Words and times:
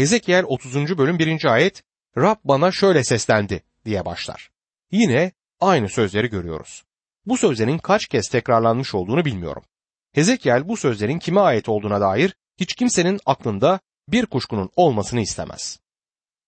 Hezekiel 0.00 0.44
30. 0.48 0.98
bölüm 0.98 1.18
1. 1.18 1.44
ayet 1.44 1.82
Rab 2.16 2.36
bana 2.44 2.72
şöyle 2.72 3.04
seslendi 3.04 3.62
diye 3.84 4.04
başlar. 4.04 4.50
Yine 4.92 5.32
aynı 5.60 5.88
sözleri 5.88 6.30
görüyoruz. 6.30 6.84
Bu 7.26 7.36
sözlerin 7.36 7.78
kaç 7.78 8.06
kez 8.06 8.28
tekrarlanmış 8.28 8.94
olduğunu 8.94 9.24
bilmiyorum. 9.24 9.62
Hezekiel 10.12 10.68
bu 10.68 10.76
sözlerin 10.76 11.18
kime 11.18 11.40
ait 11.40 11.68
olduğuna 11.68 12.00
dair 12.00 12.34
hiç 12.60 12.74
kimsenin 12.74 13.20
aklında 13.26 13.80
bir 14.08 14.26
kuşkunun 14.26 14.70
olmasını 14.76 15.20
istemez. 15.20 15.80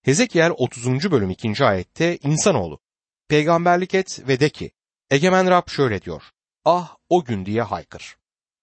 Hezekiel 0.01 0.51
30. 0.57 1.11
bölüm 1.11 1.29
2. 1.29 1.65
ayette 1.65 2.17
insanoğlu 2.17 2.79
peygamberlik 3.27 3.93
et 3.93 4.27
ve 4.27 4.39
de 4.39 4.49
ki 4.49 4.71
Egemen 5.09 5.49
Rab 5.49 5.69
şöyle 5.69 6.01
diyor. 6.01 6.23
Ah 6.65 6.95
o 7.09 7.23
gün 7.23 7.45
diye 7.45 7.61
haykır. 7.61 8.17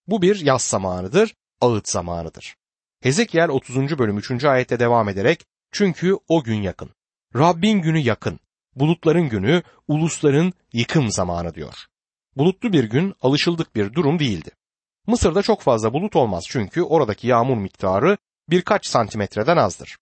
Bu 0.07 0.23
bir 0.23 0.41
yaz 0.41 0.63
zamanıdır, 0.63 1.35
ağıt 1.61 1.89
zamanıdır. 1.89 2.60
Hezekiel 3.03 3.48
30. 3.48 3.98
bölüm 3.98 4.19
3. 4.19 4.45
ayette 4.45 4.79
devam 4.79 5.09
ederek 5.09 5.45
çünkü 5.73 6.16
o 6.29 6.43
gün 6.43 6.62
yakın. 6.62 6.91
Rabbin 7.37 7.79
günü 7.79 7.98
yakın. 7.98 8.41
Bulutların 8.77 9.29
günü, 9.29 9.62
ulusların 9.88 10.52
yıkım 10.73 11.11
zamanı 11.11 11.55
diyor. 11.55 11.75
Bulutlu 12.37 12.73
bir 12.73 12.84
gün 12.84 13.15
alışıldık 13.20 13.77
bir 13.77 13.95
durum 13.95 14.19
değildi. 14.19 14.51
Mısır'da 15.06 15.42
çok 15.42 15.61
fazla 15.61 15.92
bulut 15.92 16.16
olmaz 16.16 16.45
çünkü 16.48 16.83
oradaki 16.83 17.27
yağmur 17.27 17.56
miktarı 17.56 18.16
birkaç 18.48 18.87
santimetreden 18.87 19.56
azdır. 19.56 19.98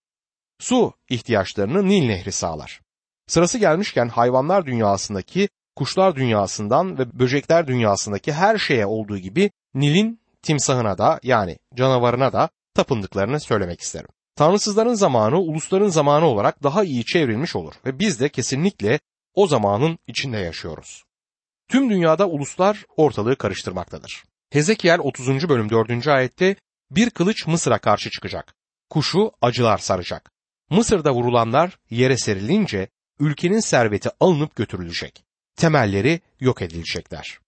Su 0.58 0.92
ihtiyaçlarını 1.10 1.88
Nil 1.88 2.06
Nehri 2.06 2.32
sağlar. 2.32 2.80
Sırası 3.26 3.58
gelmişken 3.58 4.08
hayvanlar 4.08 4.66
dünyasındaki, 4.66 5.48
kuşlar 5.76 6.16
dünyasından 6.16 6.98
ve 6.98 7.18
böcekler 7.18 7.66
dünyasındaki 7.66 8.32
her 8.32 8.58
şeye 8.58 8.86
olduğu 8.86 9.18
gibi 9.18 9.50
Nil'in 9.74 10.20
timsahına 10.42 10.98
da 10.98 11.20
yani 11.22 11.58
canavarına 11.74 12.32
da 12.32 12.48
tapındıklarını 12.78 13.40
söylemek 13.40 13.80
isterim. 13.80 14.08
Tanrısızların 14.36 14.94
zamanı 14.94 15.38
ulusların 15.38 15.88
zamanı 15.88 16.26
olarak 16.26 16.62
daha 16.62 16.84
iyi 16.84 17.04
çevrilmiş 17.04 17.56
olur 17.56 17.74
ve 17.86 17.98
biz 17.98 18.20
de 18.20 18.28
kesinlikle 18.28 19.00
o 19.34 19.46
zamanın 19.46 19.98
içinde 20.06 20.38
yaşıyoruz. 20.38 21.04
Tüm 21.68 21.90
dünyada 21.90 22.28
uluslar 22.28 22.84
ortalığı 22.96 23.36
karıştırmaktadır. 23.36 24.24
Hezekiel 24.50 24.98
30. 24.98 25.48
bölüm 25.48 25.70
4. 25.70 26.08
ayette 26.08 26.56
bir 26.90 27.10
kılıç 27.10 27.46
Mısır'a 27.46 27.78
karşı 27.78 28.10
çıkacak. 28.10 28.54
Kuşu 28.90 29.32
acılar 29.42 29.78
saracak. 29.78 30.30
Mısır'da 30.70 31.14
vurulanlar 31.14 31.78
yere 31.90 32.16
serilince 32.16 32.88
ülkenin 33.20 33.60
serveti 33.60 34.10
alınıp 34.20 34.56
götürülecek. 34.56 35.24
Temelleri 35.56 36.20
yok 36.40 36.62
edilecekler. 36.62 37.38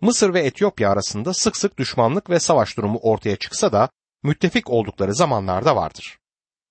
Mısır 0.00 0.34
ve 0.34 0.40
Etiyopya 0.40 0.90
arasında 0.90 1.34
sık 1.34 1.56
sık 1.56 1.78
düşmanlık 1.78 2.30
ve 2.30 2.40
savaş 2.40 2.76
durumu 2.76 2.98
ortaya 3.02 3.36
çıksa 3.36 3.72
da 3.72 3.88
müttefik 4.26 4.70
oldukları 4.70 5.14
zamanlarda 5.14 5.76
vardır. 5.76 6.18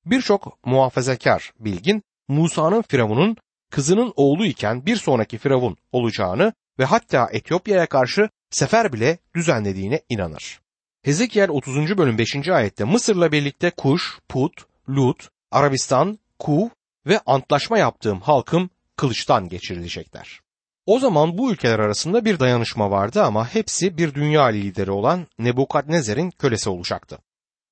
Birçok 0.05 0.65
muhafazakar 0.65 1.53
bilgin 1.59 2.03
Musa'nın 2.27 2.81
Firavun'un 2.81 3.37
kızının 3.71 4.13
oğlu 4.15 4.45
iken 4.45 4.85
bir 4.85 4.95
sonraki 4.95 5.37
Firavun 5.37 5.77
olacağını 5.91 6.53
ve 6.79 6.85
hatta 6.85 7.29
Etiyopya'ya 7.31 7.85
karşı 7.85 8.29
sefer 8.49 8.93
bile 8.93 9.17
düzenlediğine 9.35 10.01
inanır. 10.09 10.59
Hezekiel 11.03 11.49
30. 11.49 11.97
bölüm 11.97 12.17
5. 12.17 12.49
ayette 12.49 12.83
Mısır'la 12.83 13.31
birlikte 13.31 13.69
Kuş, 13.69 14.19
Put, 14.29 14.51
Lut, 14.89 15.29
Arabistan, 15.51 16.19
Kuv 16.39 16.67
ve 17.05 17.19
antlaşma 17.25 17.77
yaptığım 17.77 18.21
halkım 18.21 18.69
kılıçtan 18.95 19.49
geçirilecekler. 19.49 20.39
O 20.85 20.99
zaman 20.99 21.37
bu 21.37 21.51
ülkeler 21.51 21.79
arasında 21.79 22.25
bir 22.25 22.39
dayanışma 22.39 22.91
vardı 22.91 23.23
ama 23.23 23.53
hepsi 23.53 23.97
bir 23.97 24.13
dünya 24.13 24.43
lideri 24.43 24.91
olan 24.91 25.27
Nebukadnezer'in 25.39 26.31
kölesi 26.31 26.69
olacaktı. 26.69 27.17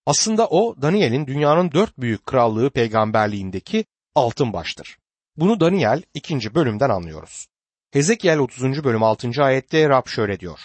Aslında 0.05 0.47
o 0.47 0.81
Daniel'in 0.81 1.27
dünyanın 1.27 1.71
dört 1.71 1.97
büyük 1.97 2.25
krallığı 2.25 2.69
peygamberliğindeki 2.69 3.85
altın 4.15 4.53
baştır. 4.53 4.97
Bunu 5.37 5.59
Daniel 5.59 6.01
ikinci 6.13 6.55
bölümden 6.55 6.89
anlıyoruz. 6.89 7.47
Hezekiel 7.91 8.39
30. 8.39 8.83
bölüm 8.83 9.03
6. 9.03 9.43
ayette 9.43 9.89
Rab 9.89 10.07
şöyle 10.07 10.39
diyor. 10.39 10.59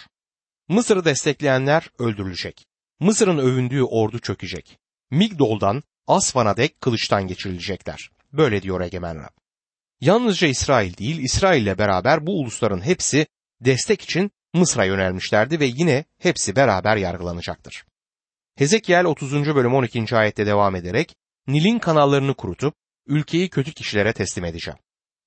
Mısır'ı 0.67 1.05
destekleyenler 1.05 1.89
öldürülecek. 1.99 2.65
Mısır'ın 2.99 3.37
övündüğü 3.37 3.83
ordu 3.83 4.19
çökecek. 4.19 4.79
Migdol'dan 5.11 5.83
Asvan'a 6.07 6.57
dek 6.57 6.81
kılıçtan 6.81 7.27
geçirilecekler. 7.27 8.11
Böyle 8.33 8.61
diyor 8.61 8.81
Egemen 8.81 9.17
Rab. 9.17 9.39
Yalnızca 10.01 10.47
İsrail 10.47 10.97
değil, 10.97 11.19
İsrail 11.23 11.61
ile 11.61 11.77
beraber 11.77 12.27
bu 12.27 12.39
ulusların 12.39 12.81
hepsi 12.85 13.27
destek 13.61 14.01
için 14.01 14.31
Mısır'a 14.53 14.85
yönelmişlerdi 14.85 15.59
ve 15.59 15.65
yine 15.65 16.05
hepsi 16.17 16.55
beraber 16.55 16.97
yargılanacaktır. 16.97 17.83
Hezekiel 18.59 19.05
30. 19.05 19.55
bölüm 19.55 19.75
12. 19.75 20.15
ayette 20.15 20.45
devam 20.45 20.75
ederek 20.75 21.15
Nil'in 21.47 21.79
kanallarını 21.79 22.33
kurutup 22.33 22.75
ülkeyi 23.07 23.49
kötü 23.49 23.73
kişilere 23.73 24.13
teslim 24.13 24.45
edeceğim. 24.45 24.79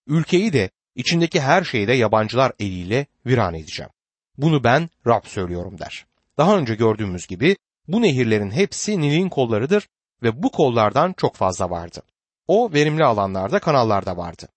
Ülkeyi 0.06 0.52
de 0.52 0.70
içindeki 0.94 1.40
her 1.40 1.64
şeyi 1.64 1.88
de 1.88 1.92
yabancılar 1.92 2.52
eliyle 2.58 3.06
viran 3.26 3.54
edeceğim. 3.54 3.90
Bunu 4.38 4.64
ben 4.64 4.90
Rab 5.06 5.26
söylüyorum 5.26 5.78
der. 5.78 6.06
Daha 6.38 6.58
önce 6.58 6.74
gördüğümüz 6.74 7.26
gibi 7.26 7.56
bu 7.88 8.02
nehirlerin 8.02 8.50
hepsi 8.50 9.00
Nil'in 9.00 9.28
kollarıdır 9.28 9.88
ve 10.22 10.42
bu 10.42 10.50
kollardan 10.50 11.12
çok 11.12 11.36
fazla 11.36 11.70
vardı. 11.70 12.02
O 12.46 12.72
verimli 12.72 13.04
alanlarda 13.04 13.58
kanallarda 13.58 14.16
vardı. 14.16 14.48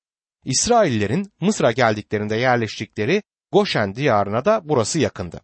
İsraillerin 0.45 1.31
Mısır'a 1.41 1.71
geldiklerinde 1.71 2.35
yerleştikleri 2.35 3.23
Goşen 3.51 3.95
diyarına 3.95 4.45
da 4.45 4.61
burası 4.63 4.99
yakındı. 4.99 5.41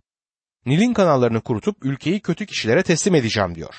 Nil'in 0.65 0.93
kanallarını 0.93 1.41
kurutup 1.41 1.85
ülkeyi 1.85 2.19
kötü 2.19 2.45
kişilere 2.45 2.83
teslim 2.83 3.15
edeceğim 3.15 3.55
diyor. 3.55 3.75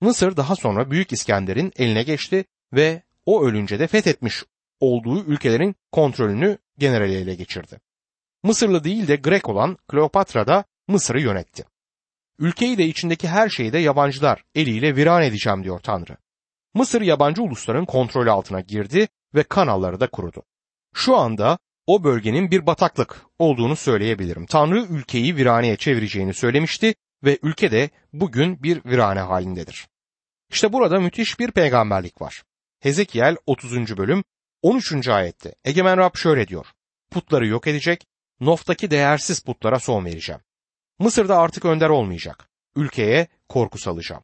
Mısır 0.00 0.36
daha 0.36 0.56
sonra 0.56 0.90
Büyük 0.90 1.12
İskender'in 1.12 1.72
eline 1.76 2.02
geçti 2.02 2.44
ve 2.72 3.02
o 3.26 3.44
ölünce 3.44 3.78
de 3.78 3.86
fethetmiş 3.86 4.44
olduğu 4.80 5.24
ülkelerin 5.24 5.76
kontrolünü 5.92 6.58
generali 6.78 7.14
ele 7.14 7.34
geçirdi. 7.34 7.80
Mısırlı 8.42 8.84
değil 8.84 9.08
de 9.08 9.16
Grek 9.16 9.48
olan 9.48 9.76
Kleopatra 9.88 10.46
da 10.46 10.64
Mısır'ı 10.88 11.20
yönetti. 11.20 11.64
Ülkeyi 12.38 12.78
de 12.78 12.86
içindeki 12.86 13.28
her 13.28 13.48
şeyi 13.48 13.72
de 13.72 13.78
yabancılar 13.78 14.44
eliyle 14.54 14.96
viran 14.96 15.22
edeceğim 15.22 15.64
diyor 15.64 15.80
Tanrı. 15.80 16.16
Mısır 16.74 17.02
yabancı 17.02 17.42
ulusların 17.42 17.84
kontrolü 17.84 18.30
altına 18.30 18.60
girdi 18.60 19.08
ve 19.34 19.42
kanalları 19.42 20.00
da 20.00 20.10
kurudu. 20.10 20.42
Şu 20.94 21.16
anda 21.16 21.58
o 21.88 22.04
bölgenin 22.04 22.50
bir 22.50 22.66
bataklık 22.66 23.26
olduğunu 23.38 23.76
söyleyebilirim. 23.76 24.46
Tanrı 24.46 24.84
ülkeyi 24.84 25.36
viraneye 25.36 25.76
çevireceğini 25.76 26.34
söylemişti 26.34 26.94
ve 27.24 27.38
ülke 27.42 27.70
de 27.70 27.90
bugün 28.12 28.62
bir 28.62 28.84
virane 28.84 29.20
halindedir. 29.20 29.88
İşte 30.50 30.72
burada 30.72 31.00
müthiş 31.00 31.38
bir 31.38 31.50
peygamberlik 31.50 32.20
var. 32.20 32.42
Hezekiel 32.80 33.36
30. 33.46 33.96
bölüm 33.96 34.24
13. 34.62 35.08
ayette 35.08 35.54
Egemen 35.64 35.98
Rab 35.98 36.16
şöyle 36.16 36.48
diyor. 36.48 36.66
Putları 37.10 37.46
yok 37.46 37.66
edecek, 37.66 38.06
Nof'taki 38.40 38.90
değersiz 38.90 39.40
putlara 39.40 39.80
son 39.80 40.04
vereceğim. 40.04 40.40
Mısır'da 40.98 41.38
artık 41.38 41.64
önder 41.64 41.88
olmayacak. 41.88 42.48
Ülkeye 42.76 43.28
korku 43.48 43.78
salacağım. 43.78 44.22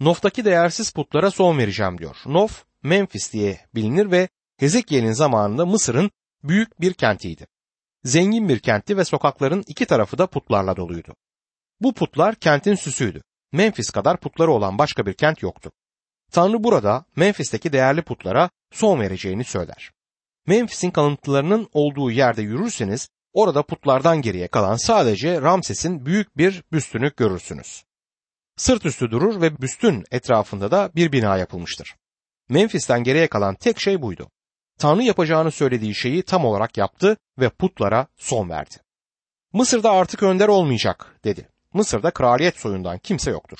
Nof'taki 0.00 0.44
değersiz 0.44 0.90
putlara 0.90 1.30
son 1.30 1.58
vereceğim 1.58 1.98
diyor. 1.98 2.16
Nof, 2.26 2.64
Memphis 2.82 3.32
diye 3.32 3.60
bilinir 3.74 4.10
ve 4.10 4.28
Hezekiel'in 4.56 5.12
zamanında 5.12 5.66
Mısır'ın 5.66 6.10
büyük 6.44 6.80
bir 6.80 6.94
kentiydi. 6.94 7.46
Zengin 8.04 8.48
bir 8.48 8.58
kentti 8.58 8.96
ve 8.96 9.04
sokakların 9.04 9.64
iki 9.66 9.86
tarafı 9.86 10.18
da 10.18 10.26
putlarla 10.26 10.76
doluydu. 10.76 11.14
Bu 11.80 11.94
putlar 11.94 12.34
kentin 12.34 12.74
süsüydü. 12.74 13.22
Memphis 13.52 13.90
kadar 13.90 14.20
putları 14.20 14.52
olan 14.52 14.78
başka 14.78 15.06
bir 15.06 15.14
kent 15.14 15.42
yoktu. 15.42 15.72
Tanrı 16.32 16.64
burada 16.64 17.04
Memphis'teki 17.16 17.72
değerli 17.72 18.02
putlara 18.02 18.50
son 18.72 19.00
vereceğini 19.00 19.44
söyler. 19.44 19.90
Memphis'in 20.46 20.90
kalıntılarının 20.90 21.68
olduğu 21.72 22.10
yerde 22.10 22.42
yürürseniz 22.42 23.08
orada 23.32 23.62
putlardan 23.62 24.22
geriye 24.22 24.48
kalan 24.48 24.76
sadece 24.76 25.42
Ramses'in 25.42 26.06
büyük 26.06 26.36
bir 26.36 26.62
büstünü 26.72 27.12
görürsünüz. 27.16 27.84
Sırt 28.56 28.86
üstü 28.86 29.10
durur 29.10 29.40
ve 29.40 29.62
büstün 29.62 30.04
etrafında 30.10 30.70
da 30.70 30.90
bir 30.94 31.12
bina 31.12 31.36
yapılmıştır. 31.36 31.96
Memphis'ten 32.48 33.04
geriye 33.04 33.26
kalan 33.26 33.54
tek 33.54 33.80
şey 33.80 34.02
buydu. 34.02 34.30
Tanrı 34.78 35.02
yapacağını 35.02 35.50
söylediği 35.50 35.94
şeyi 35.94 36.22
tam 36.22 36.44
olarak 36.44 36.76
yaptı 36.76 37.16
ve 37.38 37.48
putlara 37.48 38.06
son 38.16 38.50
verdi. 38.50 38.74
Mısır'da 39.52 39.90
artık 39.90 40.22
önder 40.22 40.48
olmayacak 40.48 41.16
dedi. 41.24 41.48
Mısır'da 41.74 42.10
kraliyet 42.10 42.56
soyundan 42.56 42.98
kimse 42.98 43.30
yoktur. 43.30 43.58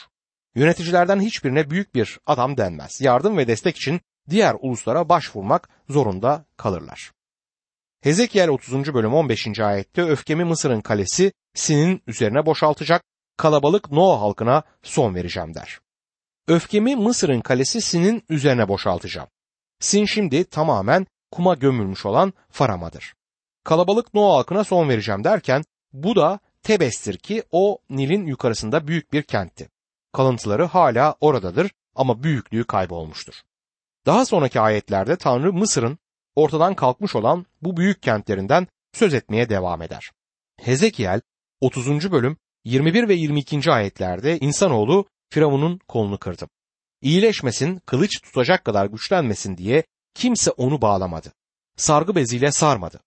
Yöneticilerden 0.54 1.20
hiçbirine 1.20 1.70
büyük 1.70 1.94
bir 1.94 2.18
adam 2.26 2.56
denmez. 2.56 3.00
Yardım 3.00 3.36
ve 3.36 3.46
destek 3.46 3.76
için 3.76 4.00
diğer 4.30 4.56
uluslara 4.60 5.08
başvurmak 5.08 5.68
zorunda 5.88 6.44
kalırlar. 6.56 7.12
Hezekiel 8.00 8.48
30. 8.48 8.94
bölüm 8.94 9.14
15. 9.14 9.60
ayette 9.60 10.02
öfkemi 10.02 10.44
Mısır'ın 10.44 10.80
kalesi 10.80 11.32
Sin'in 11.54 12.02
üzerine 12.06 12.46
boşaltacak, 12.46 13.02
kalabalık 13.36 13.92
Noa 13.92 14.20
halkına 14.20 14.62
son 14.82 15.14
vereceğim 15.14 15.54
der. 15.54 15.80
Öfkemi 16.48 16.96
Mısır'ın 16.96 17.40
kalesi 17.40 17.80
Sin'in 17.80 18.22
üzerine 18.28 18.68
boşaltacağım. 18.68 19.28
Sin 19.80 20.04
şimdi 20.04 20.44
tamamen 20.44 21.06
kuma 21.30 21.54
gömülmüş 21.54 22.06
olan 22.06 22.32
Farama'dır. 22.50 23.14
Kalabalık 23.64 24.14
Noa 24.14 24.36
halkına 24.36 24.64
son 24.64 24.88
vereceğim 24.88 25.24
derken 25.24 25.64
bu 25.92 26.16
da 26.16 26.38
Tebes'tir 26.62 27.16
ki 27.16 27.42
o 27.50 27.78
Nil'in 27.90 28.26
yukarısında 28.26 28.88
büyük 28.88 29.12
bir 29.12 29.22
kentti. 29.22 29.68
Kalıntıları 30.12 30.64
hala 30.64 31.16
oradadır 31.20 31.70
ama 31.94 32.22
büyüklüğü 32.22 32.64
kaybolmuştur. 32.64 33.34
Daha 34.06 34.24
sonraki 34.24 34.60
ayetlerde 34.60 35.16
Tanrı 35.16 35.52
Mısır'ın 35.52 35.98
ortadan 36.36 36.74
kalkmış 36.74 37.16
olan 37.16 37.46
bu 37.62 37.76
büyük 37.76 38.02
kentlerinden 38.02 38.66
söz 38.92 39.14
etmeye 39.14 39.48
devam 39.48 39.82
eder. 39.82 40.10
Hezekiel 40.60 41.20
30. 41.60 42.12
bölüm 42.12 42.36
21 42.64 43.08
ve 43.08 43.14
22. 43.14 43.70
ayetlerde 43.70 44.38
insanoğlu 44.38 45.06
Firavun'un 45.30 45.80
kolunu 45.88 46.18
kırdı. 46.18 46.48
İyileşmesin, 47.02 47.78
kılıç 47.78 48.20
tutacak 48.20 48.64
kadar 48.64 48.86
güçlenmesin 48.86 49.56
diye 49.56 49.84
kimse 50.14 50.50
onu 50.50 50.82
bağlamadı. 50.82 51.32
Sargı 51.76 52.14
beziyle 52.14 52.52
sarmadı. 52.52 53.00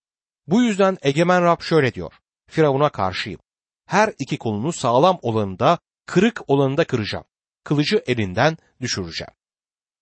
Bu 0.46 0.62
yüzden 0.62 0.98
egemen 1.02 1.42
Rab 1.42 1.60
şöyle 1.60 1.94
diyor. 1.94 2.12
Firavun'a 2.50 2.88
karşıyım. 2.88 3.40
Her 3.86 4.12
iki 4.18 4.38
kolunu 4.38 4.72
sağlam 4.72 5.18
olanında, 5.22 5.78
kırık 6.06 6.42
olanında 6.46 6.84
kıracağım. 6.84 7.24
Kılıcı 7.64 8.02
elinden 8.06 8.56
düşüreceğim. 8.80 9.32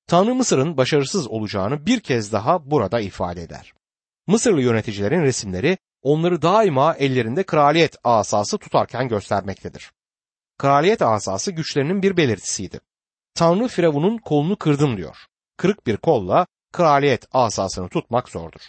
Tanrı 0.06 0.34
Mısır'ın 0.34 0.76
başarısız 0.76 1.28
olacağını 1.28 1.86
bir 1.86 2.00
kez 2.00 2.32
daha 2.32 2.70
burada 2.70 3.00
ifade 3.00 3.42
eder. 3.42 3.72
Mısırlı 4.26 4.62
yöneticilerin 4.62 5.22
resimleri 5.22 5.78
onları 6.02 6.42
daima 6.42 6.94
ellerinde 6.94 7.42
kraliyet 7.42 7.96
asası 8.04 8.58
tutarken 8.58 9.08
göstermektedir. 9.08 9.92
Kraliyet 10.58 11.02
asası 11.02 11.52
güçlerinin 11.52 12.02
bir 12.02 12.16
belirtisiydi. 12.16 12.80
Tanrı 13.40 13.68
Firavun'un 13.68 14.18
kolunu 14.18 14.56
kırdım 14.56 14.96
diyor. 14.96 15.16
Kırık 15.56 15.86
bir 15.86 15.96
kolla 15.96 16.46
kraliyet 16.72 17.26
asasını 17.32 17.88
tutmak 17.88 18.28
zordur. 18.28 18.60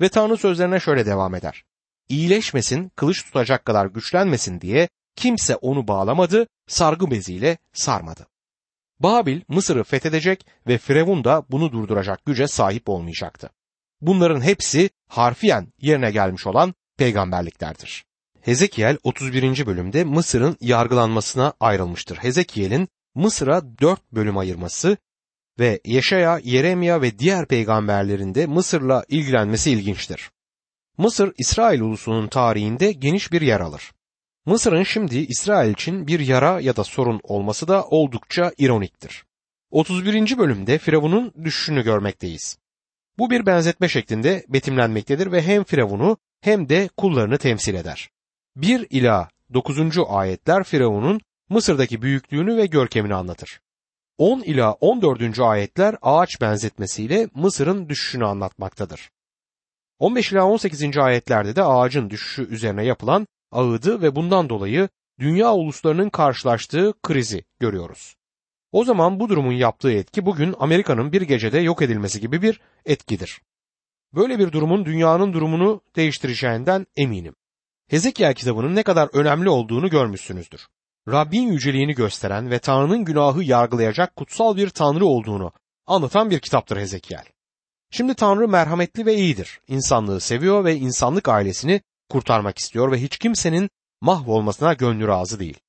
Ve 0.00 0.08
Tanrı 0.08 0.36
sözlerine 0.36 0.80
şöyle 0.80 1.06
devam 1.06 1.34
eder. 1.34 1.64
İyileşmesin, 2.08 2.88
kılıç 2.88 3.24
tutacak 3.24 3.64
kadar 3.64 3.86
güçlenmesin 3.86 4.60
diye 4.60 4.88
kimse 5.16 5.56
onu 5.56 5.88
bağlamadı, 5.88 6.46
sargı 6.66 7.10
beziyle 7.10 7.58
sarmadı. 7.72 8.26
Babil 9.00 9.40
Mısır'ı 9.48 9.84
fethedecek 9.84 10.46
ve 10.66 10.78
Firavun 10.78 11.24
da 11.24 11.44
bunu 11.50 11.72
durduracak 11.72 12.24
güce 12.24 12.48
sahip 12.48 12.88
olmayacaktı. 12.88 13.50
Bunların 14.00 14.40
hepsi 14.40 14.90
harfiyen 15.08 15.72
yerine 15.80 16.10
gelmiş 16.10 16.46
olan 16.46 16.74
peygamberliklerdir. 16.98 18.04
Hezekiel 18.40 18.98
31. 19.02 19.66
bölümde 19.66 20.04
Mısır'ın 20.04 20.56
yargılanmasına 20.60 21.52
ayrılmıştır. 21.60 22.16
Hezekiel'in 22.16 22.88
Mısır'a 23.14 23.78
dört 23.78 24.12
bölüm 24.12 24.38
ayırması 24.38 24.96
ve 25.58 25.80
Yeşaya, 25.84 26.40
Yeremya 26.44 27.02
ve 27.02 27.18
diğer 27.18 27.46
peygamberlerin 27.46 28.34
de 28.34 28.46
Mısır'la 28.46 29.04
ilgilenmesi 29.08 29.70
ilginçtir. 29.70 30.30
Mısır, 30.98 31.32
İsrail 31.38 31.80
ulusunun 31.80 32.28
tarihinde 32.28 32.92
geniş 32.92 33.32
bir 33.32 33.40
yer 33.40 33.60
alır. 33.60 33.92
Mısır'ın 34.46 34.82
şimdi 34.82 35.18
İsrail 35.18 35.72
için 35.72 36.06
bir 36.06 36.20
yara 36.20 36.60
ya 36.60 36.76
da 36.76 36.84
sorun 36.84 37.20
olması 37.22 37.68
da 37.68 37.84
oldukça 37.84 38.52
ironiktir. 38.58 39.24
31. 39.70 40.38
bölümde 40.38 40.78
Firavun'un 40.78 41.32
düşüşünü 41.44 41.84
görmekteyiz. 41.84 42.58
Bu 43.18 43.30
bir 43.30 43.46
benzetme 43.46 43.88
şeklinde 43.88 44.44
betimlenmektedir 44.48 45.32
ve 45.32 45.42
hem 45.42 45.64
Firavun'u 45.64 46.16
hem 46.40 46.68
de 46.68 46.88
kullarını 46.96 47.38
temsil 47.38 47.74
eder. 47.74 48.10
1 48.56 48.86
ila 48.90 49.28
9. 49.54 49.78
ayetler 50.08 50.64
Firavun'un 50.64 51.20
Mısır'daki 51.48 52.02
büyüklüğünü 52.02 52.56
ve 52.56 52.66
görkemini 52.66 53.14
anlatır. 53.14 53.60
10 54.18 54.40
ila 54.40 54.72
14. 54.72 55.40
ayetler 55.40 55.96
ağaç 56.02 56.40
benzetmesiyle 56.40 57.28
Mısır'ın 57.34 57.88
düşüşünü 57.88 58.26
anlatmaktadır. 58.26 59.10
15 59.98 60.32
ila 60.32 60.46
18. 60.46 60.98
ayetlerde 60.98 61.56
de 61.56 61.62
ağacın 61.62 62.10
düşüşü 62.10 62.48
üzerine 62.48 62.84
yapılan 62.84 63.26
ağıdı 63.52 64.02
ve 64.02 64.16
bundan 64.16 64.48
dolayı 64.48 64.88
dünya 65.20 65.54
uluslarının 65.54 66.10
karşılaştığı 66.10 66.94
krizi 67.02 67.44
görüyoruz. 67.60 68.16
O 68.72 68.84
zaman 68.84 69.20
bu 69.20 69.28
durumun 69.28 69.52
yaptığı 69.52 69.92
etki 69.92 70.26
bugün 70.26 70.54
Amerika'nın 70.58 71.12
bir 71.12 71.22
gecede 71.22 71.58
yok 71.58 71.82
edilmesi 71.82 72.20
gibi 72.20 72.42
bir 72.42 72.60
etkidir. 72.84 73.40
Böyle 74.14 74.38
bir 74.38 74.52
durumun 74.52 74.84
dünyanın 74.84 75.32
durumunu 75.32 75.80
değiştireceğinden 75.96 76.86
eminim. 76.96 77.34
Hezekiel 77.88 78.34
kitabının 78.34 78.74
ne 78.74 78.82
kadar 78.82 79.08
önemli 79.12 79.48
olduğunu 79.48 79.90
görmüşsünüzdür. 79.90 80.68
Rabbin 81.08 81.52
yüceliğini 81.52 81.94
gösteren 81.94 82.50
ve 82.50 82.58
Tanrı'nın 82.58 83.04
günahı 83.04 83.42
yargılayacak 83.42 84.16
kutsal 84.16 84.56
bir 84.56 84.70
Tanrı 84.70 85.06
olduğunu 85.06 85.52
anlatan 85.86 86.30
bir 86.30 86.40
kitaptır 86.40 86.76
Hezekiel. 86.76 87.24
Şimdi 87.90 88.14
Tanrı 88.14 88.48
merhametli 88.48 89.06
ve 89.06 89.14
iyidir. 89.14 89.60
İnsanlığı 89.68 90.20
seviyor 90.20 90.64
ve 90.64 90.76
insanlık 90.76 91.28
ailesini 91.28 91.80
kurtarmak 92.10 92.58
istiyor 92.58 92.92
ve 92.92 93.02
hiç 93.02 93.18
kimsenin 93.18 93.70
mahvolmasına 94.00 94.72
gönlü 94.72 95.08
razı 95.08 95.40
değil. 95.40 95.60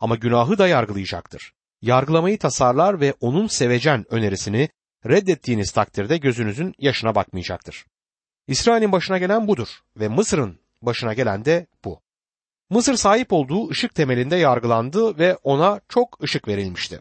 Ama 0.00 0.16
günahı 0.16 0.58
da 0.58 0.68
yargılayacaktır. 0.68 1.52
Yargılamayı 1.82 2.38
tasarlar 2.38 3.00
ve 3.00 3.14
onun 3.20 3.46
sevecen 3.46 4.04
önerisini 4.12 4.68
reddettiğiniz 5.06 5.70
takdirde 5.70 6.16
gözünüzün 6.16 6.74
yaşına 6.78 7.14
bakmayacaktır. 7.14 7.86
İsrail'in 8.46 8.92
başına 8.92 9.18
gelen 9.18 9.48
budur 9.48 9.68
ve 9.96 10.08
Mısır'ın 10.08 10.60
başına 10.82 11.14
gelen 11.14 11.44
de 11.44 11.66
bu. 11.84 12.00
Mısır 12.70 12.94
sahip 12.94 13.32
olduğu 13.32 13.70
ışık 13.70 13.94
temelinde 13.94 14.36
yargılandı 14.36 15.18
ve 15.18 15.36
ona 15.42 15.80
çok 15.88 16.22
ışık 16.22 16.48
verilmişti. 16.48 17.00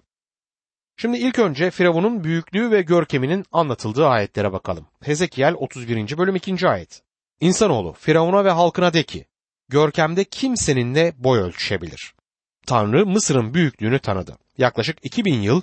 Şimdi 0.98 1.18
ilk 1.18 1.40
önce 1.40 1.72
Firavun'un 1.72 2.24
büyüklüğü 2.24 2.72
ve 2.72 2.81
görkeminin 2.81 3.46
anlatıldığı 3.52 4.08
ayetlere 4.08 4.54
bakalım. 4.54 4.88
Hezekiel 5.04 5.54
31. 5.54 6.18
bölüm 6.18 6.36
2. 6.36 6.68
ayet. 6.68 7.02
İnsanoğlu 7.40 7.94
Firavun'a 7.94 8.46
ve 8.46 8.52
halkına 8.52 8.94
de 8.94 9.04
ki, 9.04 9.25
görkemde 9.69 10.24
kim 10.24 10.58
seninle 10.58 11.14
boy 11.18 11.40
ölçüşebilir? 11.40 12.14
Tanrı 12.68 13.06
Mısır'ın 13.06 13.54
büyüklüğünü 13.54 14.00
tanıdı. 14.00 14.38
Yaklaşık 14.58 15.06
2000 15.06 15.42
yıl 15.42 15.62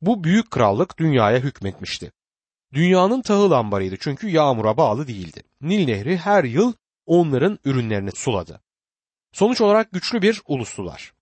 bu 0.00 0.24
büyük 0.24 0.50
krallık 0.50 0.98
dünyaya 0.98 1.38
hükmetmişti. 1.38 2.12
Dünyanın 2.72 3.22
tahıl 3.22 3.50
ambarıydı 3.50 3.96
çünkü 4.00 4.28
yağmura 4.28 4.76
bağlı 4.76 5.06
değildi. 5.06 5.42
Nil 5.60 5.86
Nehri 5.86 6.16
her 6.16 6.44
yıl 6.44 6.72
onların 7.06 7.58
ürünlerini 7.64 8.10
suladı. 8.12 8.60
Sonuç 9.36 9.60
olarak 9.60 9.92
güçlü 9.92 10.22
bir 10.22 10.42
ulustular. 10.46 11.12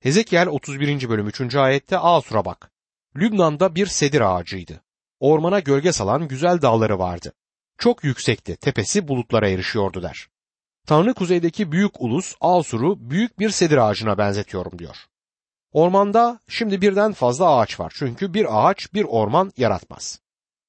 Hezekiel 0.00 0.46
31. 0.48 1.08
bölüm 1.08 1.26
3. 1.26 1.54
ayette 1.54 1.98
Asur'a 1.98 2.44
bak. 2.44 2.70
Lübnan'da 3.16 3.74
bir 3.74 3.86
sedir 3.86 4.20
ağacıydı. 4.20 4.82
Ormana 5.20 5.60
gölge 5.60 5.92
salan 5.92 6.28
güzel 6.28 6.62
dalları 6.62 6.98
vardı. 6.98 7.32
Çok 7.78 8.04
yüksekti, 8.04 8.56
tepesi 8.56 9.08
bulutlara 9.08 9.48
erişiyordu 9.48 10.02
der. 10.02 10.28
Tanrı 10.86 11.14
kuzeydeki 11.14 11.72
büyük 11.72 12.00
ulus 12.00 12.34
Asur'u 12.40 13.10
büyük 13.10 13.38
bir 13.38 13.50
sedir 13.50 13.76
ağacına 13.76 14.18
benzetiyorum 14.18 14.78
diyor. 14.78 14.96
Ormanda 15.72 16.40
şimdi 16.48 16.80
birden 16.80 17.12
fazla 17.12 17.56
ağaç 17.56 17.80
var 17.80 17.92
çünkü 17.96 18.34
bir 18.34 18.46
ağaç 18.50 18.94
bir 18.94 19.04
orman 19.04 19.52
yaratmaz. 19.56 20.20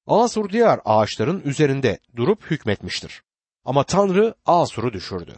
Asur 0.06 0.50
diğer 0.50 0.80
ağaçların 0.84 1.42
üzerinde 1.44 1.98
durup 2.16 2.50
hükmetmiştir. 2.50 3.22
Ama 3.64 3.84
Tanrı 3.84 4.34
Asur'u 4.46 4.92
düşürdü. 4.92 5.36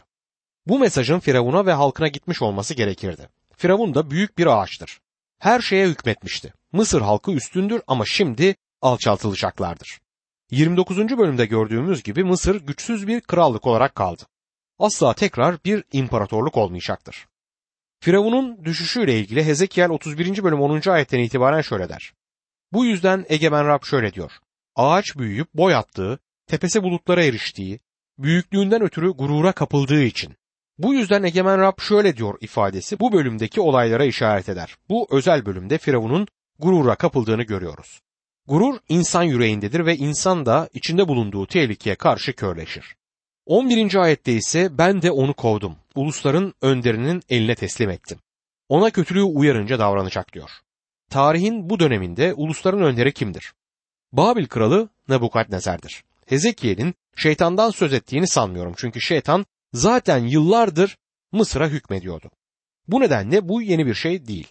Bu 0.67 0.79
mesajın 0.79 1.19
Firavun'a 1.19 1.65
ve 1.65 1.73
halkına 1.73 2.07
gitmiş 2.07 2.41
olması 2.41 2.73
gerekirdi. 2.73 3.29
Firavun 3.57 3.95
da 3.95 4.11
büyük 4.11 4.37
bir 4.37 4.45
ağaçtır. 4.45 4.99
Her 5.39 5.61
şeye 5.61 5.87
hükmetmişti. 5.87 6.53
Mısır 6.71 7.01
halkı 7.01 7.31
üstündür 7.31 7.81
ama 7.87 8.05
şimdi 8.05 8.55
alçaltılacaklardır. 8.81 9.99
29. 10.51 10.97
bölümde 10.97 11.45
gördüğümüz 11.45 12.03
gibi 12.03 12.23
Mısır 12.23 12.61
güçsüz 12.61 13.07
bir 13.07 13.21
krallık 13.21 13.67
olarak 13.67 13.95
kaldı. 13.95 14.23
Asla 14.79 15.13
tekrar 15.13 15.63
bir 15.65 15.83
imparatorluk 15.91 16.57
olmayacaktır. 16.57 17.27
Firavun'un 17.99 18.65
düşüşüyle 18.65 19.19
ilgili 19.19 19.45
Hezekiel 19.45 19.89
31. 19.89 20.43
bölüm 20.43 20.61
10. 20.61 20.89
ayetten 20.89 21.19
itibaren 21.19 21.61
şöyle 21.61 21.89
der. 21.89 22.13
Bu 22.73 22.85
yüzden 22.85 23.25
Egemen 23.29 23.67
Rab 23.67 23.83
şöyle 23.83 24.13
diyor. 24.13 24.31
Ağaç 24.75 25.17
büyüyüp 25.17 25.53
boy 25.53 25.75
attığı, 25.75 26.19
tepesi 26.47 26.83
bulutlara 26.83 27.23
eriştiği, 27.23 27.79
büyüklüğünden 28.17 28.81
ötürü 28.81 29.09
gurura 29.09 29.51
kapıldığı 29.51 30.03
için. 30.03 30.35
Bu 30.77 30.93
yüzden 30.93 31.23
Egemen 31.23 31.59
Rab 31.59 31.81
şöyle 31.81 32.17
diyor 32.17 32.37
ifadesi 32.41 32.99
bu 32.99 33.11
bölümdeki 33.11 33.61
olaylara 33.61 34.05
işaret 34.05 34.49
eder. 34.49 34.75
Bu 34.89 35.07
özel 35.11 35.45
bölümde 35.45 35.77
Firavun'un 35.77 36.27
gurura 36.59 36.95
kapıldığını 36.95 37.43
görüyoruz. 37.43 38.01
Gurur 38.47 38.77
insan 38.89 39.23
yüreğindedir 39.23 39.85
ve 39.85 39.95
insan 39.95 40.45
da 40.45 40.69
içinde 40.73 41.07
bulunduğu 41.07 41.47
tehlikeye 41.47 41.95
karşı 41.95 42.33
körleşir. 42.33 42.95
11. 43.45 43.95
ayette 43.95 44.33
ise 44.33 44.77
ben 44.77 45.01
de 45.01 45.11
onu 45.11 45.33
kovdum. 45.33 45.75
Ulusların 45.95 46.53
önderinin 46.61 47.21
eline 47.29 47.55
teslim 47.55 47.89
ettim. 47.89 48.19
Ona 48.69 48.89
kötülüğü 48.89 49.23
uyarınca 49.23 49.79
davranacak 49.79 50.33
diyor. 50.33 50.49
Tarihin 51.09 51.69
bu 51.69 51.79
döneminde 51.79 52.33
ulusların 52.33 52.81
önderi 52.81 53.13
kimdir? 53.13 53.53
Babil 54.11 54.45
kralı 54.45 54.89
Nebukadnezar'dır. 55.09 56.03
Hezekiel'in 56.25 56.95
şeytandan 57.15 57.69
söz 57.69 57.93
ettiğini 57.93 58.27
sanmıyorum 58.27 58.73
çünkü 58.77 59.01
şeytan 59.01 59.45
zaten 59.75 60.17
yıllardır 60.17 60.97
Mısır'a 61.31 61.67
hükmediyordu. 61.67 62.31
Bu 62.87 62.99
nedenle 62.99 63.49
bu 63.49 63.61
yeni 63.61 63.85
bir 63.85 63.93
şey 63.93 64.27
değil. 64.27 64.47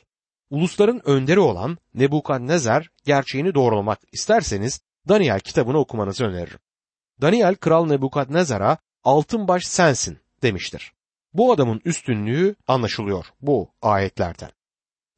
Ulusların 0.51 1.09
önderi 1.09 1.41
olan 1.41 1.79
Nebukadnezar 1.95 2.91
gerçeğini 3.05 3.55
doğrulamak 3.55 3.99
isterseniz 4.13 4.81
Daniel 5.09 5.41
kitabını 5.41 5.79
okumanızı 5.79 6.25
öneririm. 6.25 6.59
Daniel 7.21 7.55
kral 7.55 7.87
Nebukadnezar'a 7.87 8.79
altın 9.05 9.49
baş 9.49 9.67
sensin 9.67 10.19
demiştir. 10.43 10.93
Bu 11.33 11.53
adamın 11.53 11.81
üstünlüğü 11.85 12.57
anlaşılıyor 12.67 13.27
bu 13.41 13.71
ayetlerden. 13.83 14.51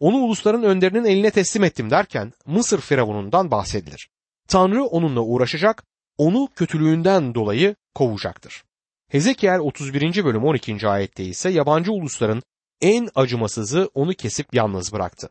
Onu 0.00 0.16
ulusların 0.16 0.62
önderinin 0.62 1.04
eline 1.04 1.30
teslim 1.30 1.64
ettim 1.64 1.90
derken 1.90 2.32
Mısır 2.46 2.80
firavunundan 2.80 3.50
bahsedilir. 3.50 4.10
Tanrı 4.48 4.84
onunla 4.84 5.20
uğraşacak, 5.20 5.84
onu 6.18 6.48
kötülüğünden 6.56 7.34
dolayı 7.34 7.76
kovacaktır. 7.94 8.64
Hezekiel 9.08 9.58
31. 9.58 10.24
bölüm 10.24 10.44
12. 10.44 10.88
ayette 10.88 11.24
ise 11.24 11.50
yabancı 11.50 11.92
ulusların 11.92 12.42
en 12.80 13.08
acımasızı 13.14 13.90
onu 13.94 14.14
kesip 14.14 14.54
yalnız 14.54 14.92
bıraktı. 14.92 15.30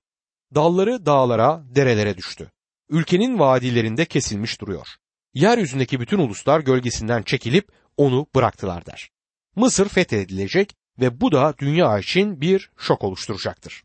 Dalları 0.55 1.05
dağlara, 1.05 1.63
derelere 1.75 2.17
düştü. 2.17 2.51
Ülkenin 2.89 3.39
vadilerinde 3.39 4.05
kesilmiş 4.05 4.61
duruyor. 4.61 4.87
Yeryüzündeki 5.33 5.99
bütün 5.99 6.19
uluslar 6.19 6.59
gölgesinden 6.59 7.23
çekilip 7.23 7.71
onu 7.97 8.27
bıraktılar 8.35 8.85
der. 8.85 9.09
Mısır 9.55 9.89
fethedilecek 9.89 10.75
ve 10.99 11.21
bu 11.21 11.31
da 11.31 11.53
dünya 11.57 11.99
için 11.99 12.41
bir 12.41 12.71
şok 12.77 13.03
oluşturacaktır. 13.03 13.83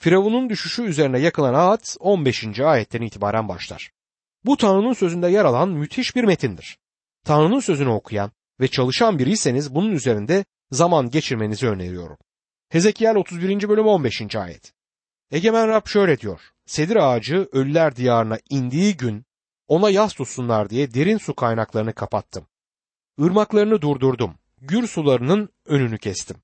Firavun'un 0.00 0.50
düşüşü 0.50 0.82
üzerine 0.82 1.18
yakılan 1.18 1.54
ağıt 1.54 1.96
15. 2.00 2.60
ayetten 2.60 3.02
itibaren 3.02 3.48
başlar. 3.48 3.90
Bu 4.44 4.56
Tanrı'nın 4.56 4.92
sözünde 4.92 5.28
yer 5.28 5.44
alan 5.44 5.68
müthiş 5.68 6.16
bir 6.16 6.24
metindir. 6.24 6.78
Tanrı'nın 7.24 7.60
sözünü 7.60 7.88
okuyan 7.88 8.30
ve 8.60 8.68
çalışan 8.68 9.18
biriyseniz 9.18 9.74
bunun 9.74 9.92
üzerinde 9.92 10.44
zaman 10.70 11.10
geçirmenizi 11.10 11.68
öneriyorum. 11.68 12.16
Hezekiel 12.68 13.16
31. 13.16 13.68
bölüm 13.68 13.86
15. 13.86 14.36
ayet. 14.36 14.72
Egemen 15.30 15.68
Rab 15.68 15.86
şöyle 15.86 16.20
diyor. 16.20 16.40
Sedir 16.66 16.96
ağacı 16.96 17.48
ölüler 17.52 17.96
diyarına 17.96 18.38
indiği 18.50 18.96
gün 18.96 19.24
ona 19.68 19.90
yas 19.90 20.14
tutsunlar 20.14 20.70
diye 20.70 20.94
derin 20.94 21.18
su 21.18 21.34
kaynaklarını 21.34 21.92
kapattım. 21.92 22.46
Irmaklarını 23.18 23.82
durdurdum. 23.82 24.34
Gür 24.60 24.86
sularının 24.86 25.48
önünü 25.66 25.98
kestim. 25.98 26.36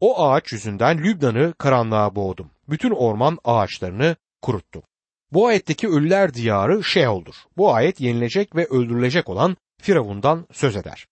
O 0.00 0.26
ağaç 0.26 0.52
yüzünden 0.52 0.98
Lübnan'ı 0.98 1.54
karanlığa 1.58 2.14
boğdum. 2.14 2.50
Bütün 2.68 2.90
orman 2.90 3.38
ağaçlarını 3.44 4.16
kuruttum. 4.42 4.82
Bu 5.32 5.46
ayetteki 5.46 5.88
ölüler 5.88 6.34
diyarı 6.34 6.84
Şeol'dur. 6.84 7.34
Bu 7.56 7.74
ayet 7.74 8.00
yenilecek 8.00 8.56
ve 8.56 8.66
öldürülecek 8.66 9.28
olan 9.28 9.56
Firavundan 9.82 10.46
söz 10.52 10.76
eder. 10.76 11.06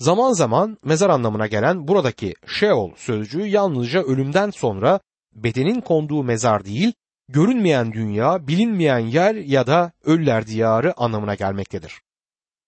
Zaman 0.00 0.32
zaman 0.32 0.78
mezar 0.84 1.10
anlamına 1.10 1.46
gelen 1.46 1.88
buradaki 1.88 2.34
Şeol 2.46 2.90
sözcüğü 2.96 3.46
yalnızca 3.46 4.02
ölümden 4.02 4.50
sonra 4.50 5.00
bedenin 5.34 5.80
konduğu 5.80 6.24
mezar 6.24 6.64
değil, 6.64 6.92
görünmeyen 7.28 7.92
dünya, 7.92 8.46
bilinmeyen 8.46 8.98
yer 8.98 9.34
ya 9.34 9.66
da 9.66 9.92
ölüler 10.04 10.46
diyarı 10.46 10.94
anlamına 10.96 11.34
gelmektedir. 11.34 12.00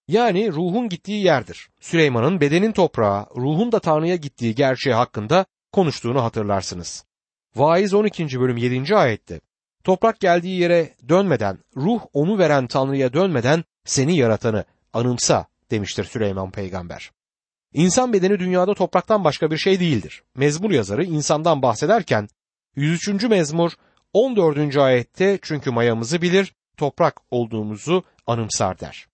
Yani 0.08 0.52
ruhun 0.52 0.88
gittiği 0.88 1.24
yerdir. 1.24 1.68
Süleyman'ın 1.80 2.40
bedenin 2.40 2.72
toprağa, 2.72 3.26
ruhun 3.36 3.72
da 3.72 3.78
Tanrı'ya 3.78 4.16
gittiği 4.16 4.54
gerçeği 4.54 4.94
hakkında 4.94 5.46
konuştuğunu 5.72 6.24
hatırlarsınız. 6.24 7.04
Vaiz 7.56 7.94
12. 7.94 8.40
bölüm 8.40 8.56
7. 8.56 8.96
ayette 8.96 9.40
Toprak 9.84 10.20
geldiği 10.20 10.60
yere 10.60 10.94
dönmeden, 11.08 11.58
ruh 11.76 12.00
onu 12.12 12.38
veren 12.38 12.66
Tanrı'ya 12.66 13.12
dönmeden 13.12 13.64
seni 13.84 14.16
yaratanı 14.16 14.64
anımsa 14.92 15.46
demiştir 15.70 16.04
Süleyman 16.04 16.50
peygamber. 16.50 17.10
İnsan 17.72 18.12
bedeni 18.12 18.38
dünyada 18.38 18.74
topraktan 18.74 19.24
başka 19.24 19.50
bir 19.50 19.56
şey 19.56 19.80
değildir. 19.80 20.22
Mezmur 20.36 20.70
yazarı 20.70 21.04
insandan 21.04 21.62
bahsederken 21.62 22.28
103. 22.76 23.24
mezmur 23.24 23.72
14. 24.12 24.76
ayette 24.76 25.38
çünkü 25.42 25.70
mayamızı 25.70 26.22
bilir, 26.22 26.54
toprak 26.76 27.20
olduğumuzu 27.30 28.04
anımsar 28.26 28.80
der. 28.80 29.08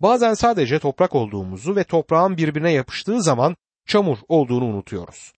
Bazen 0.00 0.34
sadece 0.34 0.78
toprak 0.78 1.14
olduğumuzu 1.14 1.76
ve 1.76 1.84
toprağın 1.84 2.36
birbirine 2.36 2.72
yapıştığı 2.72 3.22
zaman 3.22 3.56
çamur 3.86 4.18
olduğunu 4.28 4.64
unutuyoruz. 4.64 5.32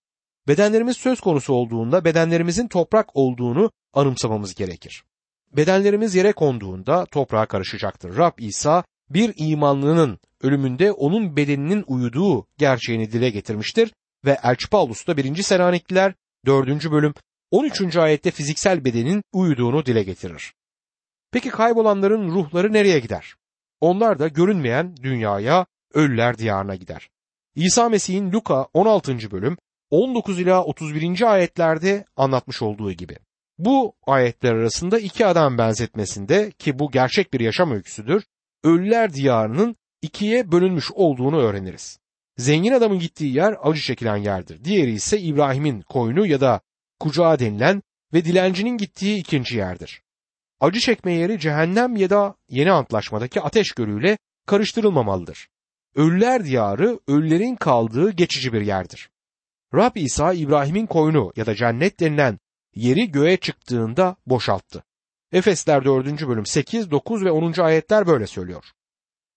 Bedenlerimiz 0.49 0.97
söz 0.97 1.21
konusu 1.21 1.53
olduğunda 1.53 2.05
bedenlerimizin 2.05 2.69
toprak 2.69 3.17
olduğunu 3.17 3.71
anımsamamız 3.95 4.55
gerekir. 4.55 5.05
Bedenlerimiz 5.57 6.15
yere 6.15 6.33
konduğunda 6.33 7.07
toprağa 7.07 7.47
karışacaktır. 7.47 8.17
Rab 8.17 8.39
İsa 8.39 8.85
bir 9.11 9.35
imanlının 9.37 10.19
ölümünde 10.41 10.93
onun 10.93 11.37
bedeninin 11.37 11.85
uyuduğu 11.87 12.47
gerçeğini 12.59 13.13
dile 13.13 13.31
getirmiştir 13.31 13.93
ve 14.25 14.39
Elçi 14.43 14.69
Paulus 14.69 15.07
da 15.07 15.17
1. 15.17 15.43
Selanikliler 15.43 16.15
4. 16.47 16.91
bölüm 16.91 17.15
13. 17.51 17.97
ayette 17.97 18.31
fiziksel 18.31 18.85
bedenin 18.85 19.23
uyuduğunu 19.33 19.87
dile 19.87 20.03
getirir. 20.03 20.55
Peki 21.33 21.49
kaybolanların 21.49 22.31
ruhları 22.31 22.73
nereye 22.73 22.99
gider? 22.99 23.35
Onlar 23.81 24.19
da 24.19 24.29
görünmeyen 24.29 24.97
dünyaya, 24.97 25.67
ölüler 25.95 26.39
diyarına 26.39 26.75
gider. 26.75 27.09
İsa 27.55 27.89
Mesih'in 27.89 28.33
Luka 28.33 28.67
16. 28.75 29.31
bölüm 29.31 29.57
19 29.91 30.41
ila 30.41 30.65
31. 30.65 31.33
ayetlerde 31.33 32.05
anlatmış 32.17 32.63
olduğu 32.63 32.93
gibi. 32.93 33.17
Bu 33.59 33.95
ayetler 34.07 34.55
arasında 34.55 34.99
iki 34.99 35.27
adam 35.27 35.59
benzetmesinde 35.59 36.51
ki 36.51 36.79
bu 36.79 36.91
gerçek 36.91 37.33
bir 37.33 37.41
yaşam 37.41 37.73
öyküsüdür, 37.73 38.25
ölüler 38.65 39.15
diyarının 39.15 39.77
ikiye 40.03 40.53
bölünmüş 40.53 40.93
olduğunu 40.93 41.41
öğreniriz. 41.41 41.99
Zengin 42.37 42.73
adamın 42.73 42.99
gittiği 42.99 43.35
yer 43.35 43.57
acı 43.63 43.81
çekilen 43.81 44.17
yerdir. 44.17 44.65
Diğeri 44.65 44.93
ise 44.93 45.21
İbrahim'in 45.21 45.83
koynu 45.83 46.27
ya 46.27 46.41
da 46.41 46.61
kucağı 47.01 47.39
denilen 47.39 47.83
ve 48.13 48.25
dilencinin 48.25 48.77
gittiği 48.77 49.19
ikinci 49.19 49.57
yerdir. 49.57 50.03
Acı 50.61 50.81
çekme 50.81 51.13
yeri 51.13 51.39
cehennem 51.39 51.97
ya 51.97 52.11
da 52.11 52.35
yeni 52.49 52.73
antlaşmadaki 52.73 53.41
ateş 53.41 53.73
gölüyle 53.73 54.19
karıştırılmamalıdır. 54.47 55.49
Ölüler 55.95 56.45
diyarı 56.45 57.01
ölülerin 57.09 57.57
kaldığı 57.57 58.11
geçici 58.11 58.53
bir 58.53 58.61
yerdir. 58.61 59.11
Rab 59.75 59.97
İsa 59.97 60.33
İbrahim'in 60.33 60.87
koynu 60.87 61.33
ya 61.37 61.47
da 61.47 61.55
cennet 61.55 62.01
denilen 62.01 62.39
yeri 62.75 63.11
göğe 63.11 63.37
çıktığında 63.37 64.17
boşalttı. 64.27 64.85
Efesler 65.33 65.85
4. 65.85 66.29
bölüm 66.29 66.47
8, 66.47 66.91
9 66.91 67.25
ve 67.25 67.31
10. 67.31 67.61
ayetler 67.61 68.07
böyle 68.07 68.27
söylüyor. 68.27 68.65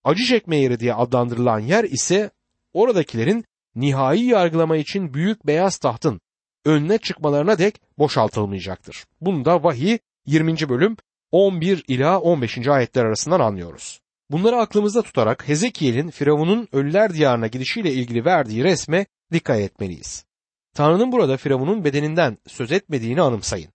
Acı 0.04 0.24
çekme 0.24 0.58
yeri 0.58 0.80
diye 0.80 0.94
adlandırılan 0.94 1.60
yer 1.60 1.84
ise 1.84 2.32
oradakilerin 2.74 3.46
nihai 3.76 4.24
yargılama 4.24 4.78
için 4.78 5.14
büyük 5.14 5.48
beyaz 5.48 5.78
tahtın 5.78 6.22
önüne 6.66 6.98
çıkmalarına 6.98 7.58
dek 7.58 7.82
boşaltılmayacaktır. 7.98 9.06
Bunu 9.22 9.46
da 9.46 9.64
vahiy 9.64 9.98
20. 10.26 10.70
bölüm 10.70 10.98
11 11.32 11.84
ila 11.88 12.20
15. 12.20 12.68
ayetler 12.68 13.06
arasından 13.06 13.40
anlıyoruz. 13.40 14.00
Bunları 14.30 14.56
aklımızda 14.56 15.02
tutarak 15.02 15.48
Hezekiel'in 15.48 16.10
Firavun'un 16.10 16.68
ölüler 16.72 17.14
diyarına 17.14 17.48
gidişiyle 17.48 17.94
ilgili 17.94 18.26
verdiği 18.26 18.64
resme 18.64 19.06
dikkat 19.32 19.60
etmeliyiz. 19.60 20.26
Tanrı'nın 20.74 21.12
burada 21.12 21.38
Firavun'un 21.38 21.84
bedeninden 21.84 22.38
söz 22.48 22.72
etmediğini 22.72 23.22
anımsayın. 23.22 23.72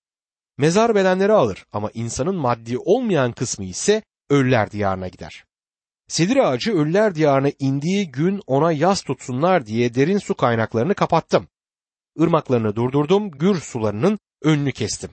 Mezar 0.58 0.94
bedenleri 0.94 1.32
alır 1.32 1.66
ama 1.72 1.90
insanın 1.94 2.36
maddi 2.36 2.78
olmayan 2.78 3.32
kısmı 3.32 3.64
ise 3.64 4.02
ölüler 4.30 4.70
diyarına 4.70 5.08
gider. 5.08 5.44
Sedir 6.08 6.36
ağacı 6.36 6.72
ölüler 6.72 7.14
diyarına 7.14 7.50
indiği 7.58 8.10
gün 8.10 8.40
ona 8.46 8.72
yas 8.72 9.02
tutsunlar 9.02 9.66
diye 9.66 9.94
derin 9.94 10.18
su 10.18 10.34
kaynaklarını 10.34 10.94
kapattım. 10.94 11.48
Irmaklarını 12.16 12.76
durdurdum, 12.76 13.30
gür 13.30 13.60
sularının 13.60 14.18
önünü 14.42 14.72
kestim. 14.72 15.10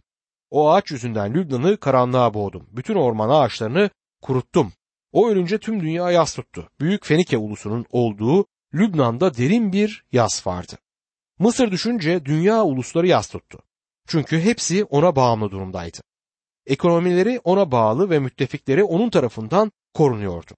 O 0.50 0.72
ağaç 0.72 0.92
yüzünden 0.92 1.34
Lübnan'ı 1.34 1.78
karanlığa 1.78 2.34
boğdum. 2.34 2.68
Bütün 2.72 2.96
orman 2.96 3.30
ağaçlarını 3.30 3.90
kuruttum. 4.22 4.74
O 5.12 5.30
ölünce 5.30 5.58
tüm 5.58 5.82
dünya 5.82 6.12
yas 6.12 6.36
tuttu. 6.36 6.70
Büyük 6.80 7.06
Fenike 7.06 7.38
ulusunun 7.38 7.86
olduğu 7.92 8.46
Lübnan'da 8.74 9.38
derin 9.38 9.74
bir 9.74 10.06
yas 10.12 10.48
vardı. 10.48 10.78
Mısır 11.40 11.72
düşünce 11.72 12.26
dünya 12.26 12.64
ulusları 12.64 13.08
yas 13.08 13.30
tuttu. 13.30 13.60
Çünkü 14.08 14.40
hepsi 14.40 14.84
ona 14.84 15.16
bağımlı 15.16 15.52
durumdaydı. 15.52 15.98
Ekonomileri 16.66 17.42
ona 17.44 17.72
bağlı 17.72 18.10
ve 18.10 18.20
müttefikleri 18.20 18.84
onun 18.84 19.10
tarafından 19.10 19.72
korunuyordu. 19.94 20.52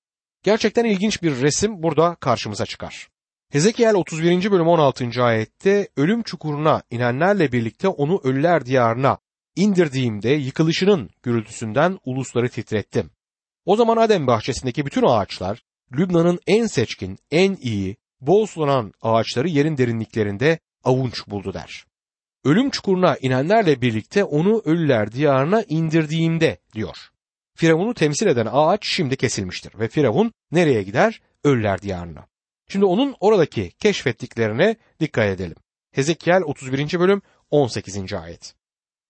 Gerçekten 0.47 0.85
ilginç 0.85 1.23
bir 1.23 1.41
resim 1.41 1.83
burada 1.83 2.15
karşımıza 2.15 2.65
çıkar. 2.65 3.07
Hezekiel 3.51 3.95
31. 3.95 4.51
bölüm 4.51 4.67
16. 4.67 5.23
ayette 5.23 5.87
ölüm 5.97 6.23
çukuruna 6.23 6.81
inenlerle 6.91 7.51
birlikte 7.51 7.87
onu 7.87 8.21
ölüler 8.23 8.65
diyarına 8.65 9.17
indirdiğimde 9.55 10.29
yıkılışının 10.29 11.09
gürültüsünden 11.23 11.99
ulusları 12.05 12.49
titrettim. 12.49 13.09
O 13.65 13.75
zaman 13.75 13.97
Adem 13.97 14.27
bahçesindeki 14.27 14.85
bütün 14.85 15.03
ağaçlar 15.07 15.63
Lübnan'ın 15.91 16.39
en 16.47 16.65
seçkin, 16.65 17.17
en 17.31 17.57
iyi, 17.61 17.97
bol 18.21 18.45
sulanan 18.45 18.93
ağaçları 19.01 19.47
yerin 19.47 19.77
derinliklerinde 19.77 20.59
avunç 20.83 21.27
buldu 21.27 21.53
der. 21.53 21.85
Ölüm 22.43 22.69
çukuruna 22.69 23.17
inenlerle 23.17 23.81
birlikte 23.81 24.23
onu 24.23 24.61
ölüler 24.65 25.11
diyarına 25.11 25.63
indirdiğimde 25.67 26.57
diyor. 26.73 26.97
Firavun'u 27.57 27.93
temsil 27.93 28.27
eden 28.27 28.47
ağaç 28.51 28.87
şimdi 28.87 29.15
kesilmiştir 29.15 29.79
ve 29.79 29.87
Firavun 29.87 30.33
nereye 30.51 30.83
gider? 30.83 31.21
Ölüler 31.43 31.81
diyarına. 31.81 32.27
Şimdi 32.69 32.85
onun 32.85 33.15
oradaki 33.19 33.71
keşfettiklerine 33.71 34.75
dikkat 34.99 35.25
edelim. 35.25 35.55
Hezekiel 35.91 36.41
31. 36.45 36.99
bölüm 36.99 37.21
18. 37.49 38.13
ayet. 38.13 38.55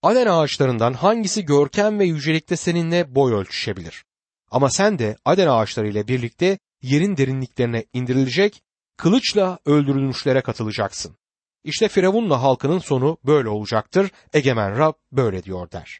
Aden 0.03 0.27
ağaçlarından 0.27 0.93
hangisi 0.93 1.45
görkem 1.45 1.99
ve 1.99 2.05
yücelikte 2.05 2.55
seninle 2.55 3.15
boy 3.15 3.33
ölçüşebilir? 3.33 4.05
Ama 4.51 4.69
sen 4.69 4.99
de 4.99 5.15
Aden 5.25 5.47
ağaçları 5.47 5.87
ile 5.87 6.07
birlikte 6.07 6.59
yerin 6.81 7.17
derinliklerine 7.17 7.85
indirilecek, 7.93 8.61
kılıçla 8.97 9.59
öldürülmüşlere 9.65 10.41
katılacaksın. 10.41 11.17
İşte 11.63 11.87
Firavun'la 11.87 12.41
halkının 12.41 12.79
sonu 12.79 13.17
böyle 13.25 13.49
olacaktır. 13.49 14.11
Egemen 14.33 14.77
Rab 14.77 14.93
böyle 15.11 15.43
diyor 15.43 15.71
der. 15.71 15.99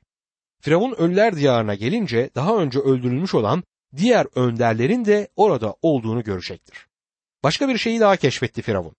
Firavun 0.67 0.95
ölüler 0.97 1.35
diyarına 1.35 1.75
gelince 1.75 2.29
daha 2.35 2.57
önce 2.57 2.79
öldürülmüş 2.79 3.35
olan 3.35 3.63
diğer 3.97 4.27
önderlerin 4.35 5.05
de 5.05 5.27
orada 5.35 5.75
olduğunu 5.81 6.23
görecektir. 6.23 6.87
Başka 7.43 7.69
bir 7.69 7.77
şeyi 7.77 7.99
daha 7.99 8.15
keşfetti 8.15 8.61
Firavun. 8.61 8.95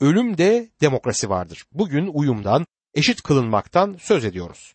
Ölümde 0.00 0.68
demokrasi 0.80 1.30
vardır. 1.30 1.64
Bugün 1.72 2.10
uyumdan, 2.14 2.66
eşit 2.94 3.22
kılınmaktan 3.22 3.96
söz 4.00 4.24
ediyoruz. 4.24 4.74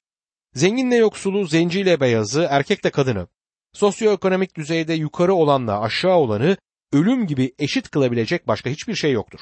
Zenginle 0.53 0.95
yoksulu, 0.95 1.45
zenciyle 1.45 1.99
beyazı, 1.99 2.47
erkekle 2.49 2.89
kadını, 2.89 3.27
sosyoekonomik 3.73 4.55
düzeyde 4.57 4.93
yukarı 4.93 5.33
olanla 5.33 5.81
aşağı 5.81 6.15
olanı 6.15 6.57
ölüm 6.93 7.27
gibi 7.27 7.53
eşit 7.59 7.89
kılabilecek 7.89 8.47
başka 8.47 8.69
hiçbir 8.69 8.95
şey 8.95 9.11
yoktur. 9.11 9.39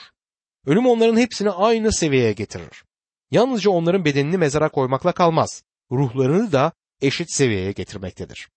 Ölüm 0.65 0.86
onların 0.86 1.17
hepsini 1.17 1.50
aynı 1.50 1.91
seviyeye 1.91 2.33
getirir. 2.33 2.83
Yalnızca 3.31 3.72
onların 3.72 4.05
bedenini 4.05 4.38
mezara 4.38 4.69
koymakla 4.69 5.12
kalmaz. 5.12 5.63
Ruhlarını 5.91 6.51
da 6.51 6.72
eşit 7.03 7.31
seviyeye 7.31 7.72
getirmektedir. 7.72 8.50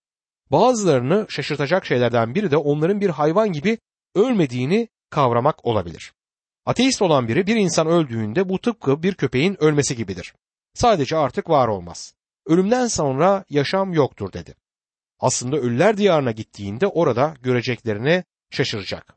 Bazılarını 0.51 1.27
şaşırtacak 1.29 1.87
şeylerden 1.87 2.35
biri 2.35 2.51
de 2.51 2.57
onların 2.57 3.01
bir 3.01 3.11
hayvan 3.11 3.53
gibi 3.53 3.79
ölmediğini 4.15 4.89
kavramak 5.11 5.67
olabilir. 5.67 6.13
Ateist 6.67 7.03
olan 7.03 7.29
biri 7.29 7.47
bir 7.47 7.57
insan 7.57 7.87
öldüğünde 7.87 8.49
bu 8.49 8.59
tıpkı 8.59 9.03
bir 9.03 9.15
köpeğin 9.15 9.63
ölmesi 9.63 9.97
gibidir. 9.97 10.35
Sadece 10.75 11.17
artık 11.17 11.51
var 11.51 11.69
olmaz. 11.69 12.15
Ölümden 12.47 12.87
sonra 12.87 13.45
yaşam 13.51 13.93
yoktur 13.93 14.33
dedi. 14.33 14.55
Aslında 15.21 15.57
ölüler 15.57 15.97
diyarına 15.97 16.31
gittiğinde 16.31 16.87
orada 16.87 17.35
göreceklerine 17.43 18.25
şaşıracak. 18.51 19.17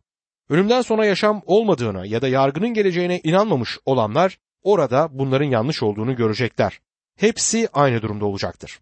Ölümden 0.49 0.81
sonra 0.81 1.05
yaşam 1.05 1.41
olmadığına 1.45 2.05
ya 2.05 2.21
da 2.21 2.27
yargının 2.27 2.73
geleceğine 2.73 3.19
inanmamış 3.23 3.77
olanlar 3.85 4.39
orada 4.63 5.09
bunların 5.11 5.45
yanlış 5.45 5.83
olduğunu 5.83 6.15
görecekler. 6.15 6.79
Hepsi 7.17 7.69
aynı 7.73 8.01
durumda 8.01 8.25
olacaktır. 8.25 8.79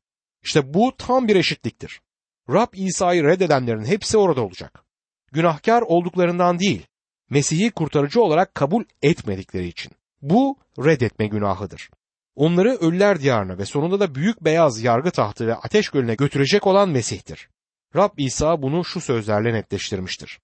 İşte 0.47 0.73
bu 0.73 0.93
tam 0.97 1.27
bir 1.27 1.35
eşitliktir. 1.35 2.01
Rab 2.49 2.73
İsa'yı 2.73 3.23
reddedenlerin 3.23 3.85
hepsi 3.85 4.17
orada 4.17 4.41
olacak. 4.41 4.83
Günahkar 5.31 5.81
olduklarından 5.81 6.59
değil, 6.59 6.87
Mesih'i 7.29 7.71
kurtarıcı 7.71 8.21
olarak 8.21 8.55
kabul 8.55 8.83
etmedikleri 9.01 9.67
için. 9.67 9.91
Bu 10.21 10.57
reddetme 10.79 11.27
günahıdır. 11.27 11.89
Onları 12.35 12.69
ölüler 12.69 13.21
diyarına 13.21 13.57
ve 13.57 13.65
sonunda 13.65 13.99
da 13.99 14.15
büyük 14.15 14.41
beyaz 14.41 14.83
yargı 14.83 15.11
tahtı 15.11 15.47
ve 15.47 15.55
ateş 15.55 15.89
gölüne 15.89 16.15
götürecek 16.15 16.67
olan 16.67 16.89
Mesih'tir. 16.89 17.49
Rab 17.95 18.17
İsa 18.17 18.61
bunu 18.61 18.85
şu 18.85 19.01
sözlerle 19.01 19.53
netleştirmiştir. 19.53 20.39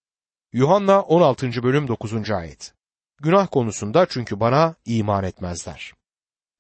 Yuhanna 0.54 1.02
16. 1.02 1.64
bölüm 1.64 1.88
9. 1.88 2.32
ayet. 2.32 2.74
Günah 3.22 3.48
konusunda 3.52 4.06
çünkü 4.10 4.40
bana 4.40 4.76
iman 4.86 5.24
etmezler. 5.24 5.94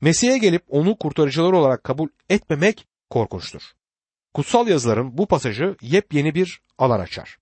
Mesih'e 0.01 0.37
gelip 0.37 0.63
onu 0.69 0.97
kurtarıcılar 0.97 1.53
olarak 1.53 1.83
kabul 1.83 2.09
etmemek 2.29 2.87
korkunçtur. 3.09 3.61
Kutsal 4.33 4.67
yazıların 4.67 5.17
bu 5.17 5.27
pasajı 5.27 5.75
yepyeni 5.81 6.35
bir 6.35 6.61
alan 6.77 6.99
açar. 6.99 7.37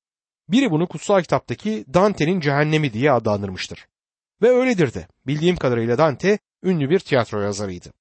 Biri 0.49 0.71
bunu 0.71 0.87
kutsal 0.87 1.21
kitaptaki 1.21 1.85
Dante'nin 1.93 2.39
cehennemi 2.39 2.93
diye 2.93 3.11
adlandırmıştır. 3.11 3.87
Ve 4.41 4.49
öyledir 4.49 4.93
de. 4.93 5.07
Bildiğim 5.27 5.55
kadarıyla 5.55 5.97
Dante 5.97 6.39
ünlü 6.63 6.89
bir 6.89 6.99
tiyatro 6.99 7.41
yazarıydı. 7.41 7.93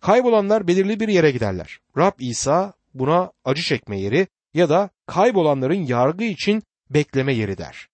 Kaybolanlar 0.00 0.68
belirli 0.68 1.00
bir 1.00 1.08
yere 1.08 1.30
giderler. 1.30 1.78
Rab 1.96 2.12
İsa 2.18 2.72
buna 2.94 3.32
acı 3.44 3.62
çekme 3.62 4.00
yeri 4.00 4.28
ya 4.54 4.68
da 4.68 4.90
kaybolanların 5.06 5.86
yargı 5.86 6.24
için 6.24 6.62
bekleme 6.90 7.34
yeri 7.34 7.58
der. 7.58 7.88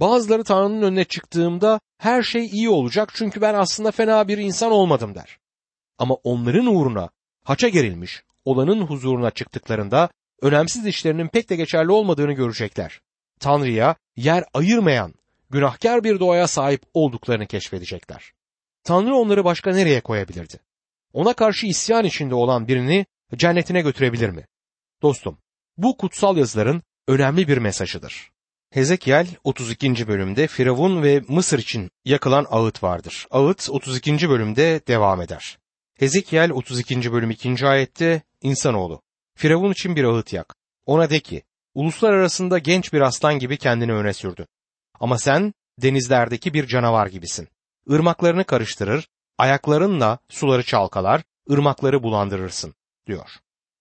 Bazıları 0.00 0.44
Tanrı'nın 0.44 0.82
önüne 0.82 1.04
çıktığımda 1.04 1.80
her 1.98 2.22
şey 2.22 2.46
iyi 2.46 2.68
olacak 2.68 3.12
çünkü 3.14 3.40
ben 3.40 3.54
aslında 3.54 3.90
fena 3.90 4.28
bir 4.28 4.38
insan 4.38 4.72
olmadım 4.72 5.14
der. 5.14 5.38
Ama 5.98 6.14
onların 6.14 6.66
uğruna 6.66 7.08
haça 7.44 7.68
gerilmiş 7.68 8.22
olanın 8.44 8.80
huzuruna 8.80 9.30
çıktıklarında 9.30 10.08
önemsiz 10.42 10.86
işlerinin 10.86 11.28
pek 11.28 11.50
de 11.50 11.56
geçerli 11.56 11.92
olmadığını 11.92 12.32
görecekler. 12.32 13.00
Tanrı'ya 13.40 13.96
yer 14.16 14.44
ayırmayan 14.54 15.14
günahkar 15.50 16.04
bir 16.04 16.20
doğaya 16.20 16.46
sahip 16.46 16.82
olduklarını 16.94 17.46
keşfedecekler. 17.46 18.32
Tanrı 18.84 19.14
onları 19.14 19.44
başka 19.44 19.72
nereye 19.72 20.00
koyabilirdi? 20.00 20.60
Ona 21.12 21.32
karşı 21.32 21.66
isyan 21.66 22.04
içinde 22.04 22.34
olan 22.34 22.68
birini 22.68 23.06
cennetine 23.36 23.80
götürebilir 23.80 24.28
mi? 24.28 24.46
Dostum, 25.02 25.38
bu 25.76 25.96
kutsal 25.96 26.36
yazıların 26.36 26.82
önemli 27.08 27.48
bir 27.48 27.58
mesajıdır. 27.58 28.30
Hezekiel 28.70 29.26
32. 29.44 30.08
bölümde 30.08 30.46
Firavun 30.46 31.02
ve 31.02 31.22
Mısır 31.28 31.58
için 31.58 31.90
yakılan 32.04 32.46
ağıt 32.50 32.82
vardır. 32.82 33.26
Ağıt 33.30 33.70
32. 33.70 34.28
bölümde 34.28 34.80
devam 34.88 35.22
eder. 35.22 35.58
Hezekiel 35.98 36.50
32. 36.50 37.12
bölüm 37.12 37.30
2. 37.30 37.66
ayette 37.66 38.22
insanoğlu 38.42 39.02
Firavun 39.34 39.72
için 39.72 39.96
bir 39.96 40.04
ağıt 40.04 40.32
yak. 40.32 40.54
Ona 40.86 41.10
de 41.10 41.20
ki 41.20 41.42
uluslar 41.74 42.12
arasında 42.12 42.58
genç 42.58 42.92
bir 42.92 43.00
aslan 43.00 43.38
gibi 43.38 43.56
kendini 43.56 43.92
öne 43.92 44.12
sürdü. 44.12 44.46
Ama 45.00 45.18
sen 45.18 45.54
denizlerdeki 45.82 46.54
bir 46.54 46.66
canavar 46.66 47.06
gibisin. 47.06 47.48
Irmaklarını 47.88 48.44
karıştırır, 48.44 49.08
ayaklarınla 49.38 50.18
suları 50.28 50.62
çalkalar, 50.62 51.22
ırmakları 51.50 52.02
bulandırırsın 52.02 52.74
diyor. 53.06 53.30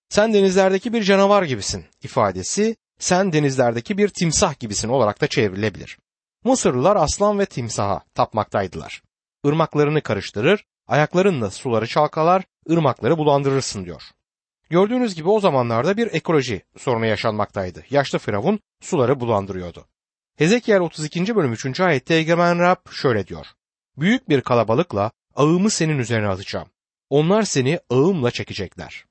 Sen 0.10 0.34
denizlerdeki 0.34 0.94
bir 0.94 1.04
canavar 1.04 1.44
gibisin 1.44 1.86
ifadesi 2.04 2.76
sen 3.00 3.34
denizlerdeki 3.34 3.98
bir 3.98 4.10
timsah 4.10 4.60
gibisin 4.60 4.90
olarak 4.90 5.22
da 5.22 5.28
çevrilebilir. 5.28 5.98
Mısırlılar 6.44 6.96
aslan 6.96 7.40
ve 7.40 7.46
timsaha 7.46 8.04
tapmaktaydılar. 8.16 9.02
Irmaklarını 9.46 10.02
karıştırır, 10.02 10.66
ayaklarınla 10.88 11.52
suları 11.52 11.88
çalkalar, 11.88 12.44
ırmakları 12.70 13.18
bulandırırsın 13.18 13.86
diyor. 13.86 14.04
Gördüğünüz 14.70 15.16
gibi 15.16 15.30
o 15.30 15.40
zamanlarda 15.40 15.98
bir 15.98 16.14
ekoloji 16.14 16.62
sorunu 16.78 17.06
yaşanmaktaydı. 17.06 17.84
Yaşlı 17.90 18.20
Firavun 18.20 18.60
suları 18.82 19.20
bulandırıyordu. 19.20 19.86
Hezekiel 20.38 20.80
32. 20.80 21.36
bölüm 21.36 21.54
3. 21.54 21.80
ayette 21.80 22.16
Egemen 22.16 22.60
Rab 22.60 22.92
şöyle 22.92 23.28
diyor. 23.28 23.48
Büyük 23.98 24.30
bir 24.30 24.42
kalabalıkla 24.42 25.12
ağımı 25.36 25.70
senin 25.70 26.00
üzerine 26.00 26.28
atacağım. 26.28 26.68
Onlar 27.10 27.44
seni 27.44 27.80
ağımla 27.90 28.32
çekecekler. 28.32 29.06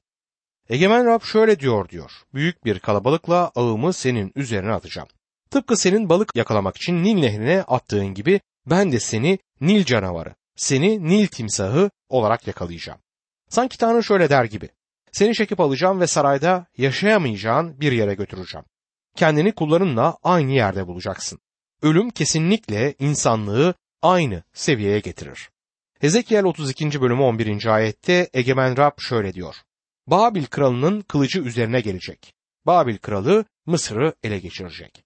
Egemen 0.68 1.06
Rab 1.06 1.22
şöyle 1.22 1.60
diyor 1.60 1.88
diyor. 1.88 2.10
Büyük 2.34 2.64
bir 2.64 2.78
kalabalıkla 2.78 3.52
ağımı 3.54 3.92
senin 3.92 4.32
üzerine 4.36 4.72
atacağım. 4.72 5.08
Tıpkı 5.50 5.76
senin 5.76 6.08
balık 6.08 6.36
yakalamak 6.36 6.76
için 6.76 7.02
Nil 7.02 7.14
nehrine 7.14 7.62
attığın 7.62 8.14
gibi 8.14 8.40
ben 8.66 8.92
de 8.92 9.00
seni 9.00 9.38
Nil 9.60 9.84
canavarı, 9.84 10.34
seni 10.56 11.04
Nil 11.04 11.26
timsahı 11.26 11.90
olarak 12.08 12.46
yakalayacağım. 12.46 12.98
Sanki 13.48 13.78
Tanrı 13.78 14.04
şöyle 14.04 14.30
der 14.30 14.44
gibi. 14.44 14.68
Seni 15.12 15.34
çekip 15.34 15.60
alacağım 15.60 16.00
ve 16.00 16.06
sarayda 16.06 16.66
yaşayamayacağın 16.76 17.80
bir 17.80 17.92
yere 17.92 18.14
götüreceğim. 18.14 18.64
Kendini 19.16 19.52
kullarınla 19.52 20.18
aynı 20.22 20.52
yerde 20.52 20.86
bulacaksın. 20.86 21.38
Ölüm 21.82 22.10
kesinlikle 22.10 22.94
insanlığı 22.98 23.74
aynı 24.02 24.42
seviyeye 24.52 25.00
getirir. 25.00 25.50
Hezekiel 26.00 26.44
32. 26.44 27.00
bölümü 27.00 27.22
11. 27.22 27.66
ayette 27.66 28.30
Egemen 28.34 28.76
Rab 28.76 28.92
şöyle 28.98 29.34
diyor. 29.34 29.56
Babil 30.06 30.46
kralının 30.46 31.00
kılıcı 31.00 31.40
üzerine 31.40 31.80
gelecek. 31.80 32.34
Babil 32.66 32.98
kralı 32.98 33.44
Mısır'ı 33.66 34.14
ele 34.22 34.38
geçirecek. 34.38 35.04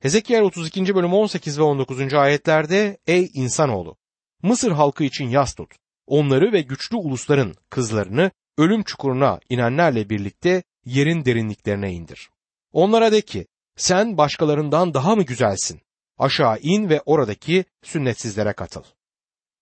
Hezekiel 0.00 0.42
32. 0.42 0.94
bölüm 0.94 1.12
18 1.12 1.58
ve 1.58 1.62
19. 1.62 2.14
ayetlerde 2.14 2.98
Ey 3.06 3.30
insanoğlu! 3.34 3.96
Mısır 4.42 4.72
halkı 4.72 5.04
için 5.04 5.28
yas 5.28 5.54
tut. 5.54 5.74
Onları 6.06 6.52
ve 6.52 6.60
güçlü 6.60 6.96
ulusların 6.96 7.54
kızlarını 7.70 8.30
ölüm 8.58 8.82
çukuruna 8.82 9.40
inenlerle 9.48 10.10
birlikte 10.10 10.62
yerin 10.84 11.24
derinliklerine 11.24 11.92
indir. 11.92 12.30
Onlara 12.72 13.12
de 13.12 13.20
ki, 13.20 13.46
sen 13.76 14.18
başkalarından 14.18 14.94
daha 14.94 15.16
mı 15.16 15.22
güzelsin? 15.22 15.80
Aşağı 16.18 16.58
in 16.58 16.88
ve 16.88 17.00
oradaki 17.06 17.64
sünnetsizlere 17.82 18.52
katıl. 18.52 18.82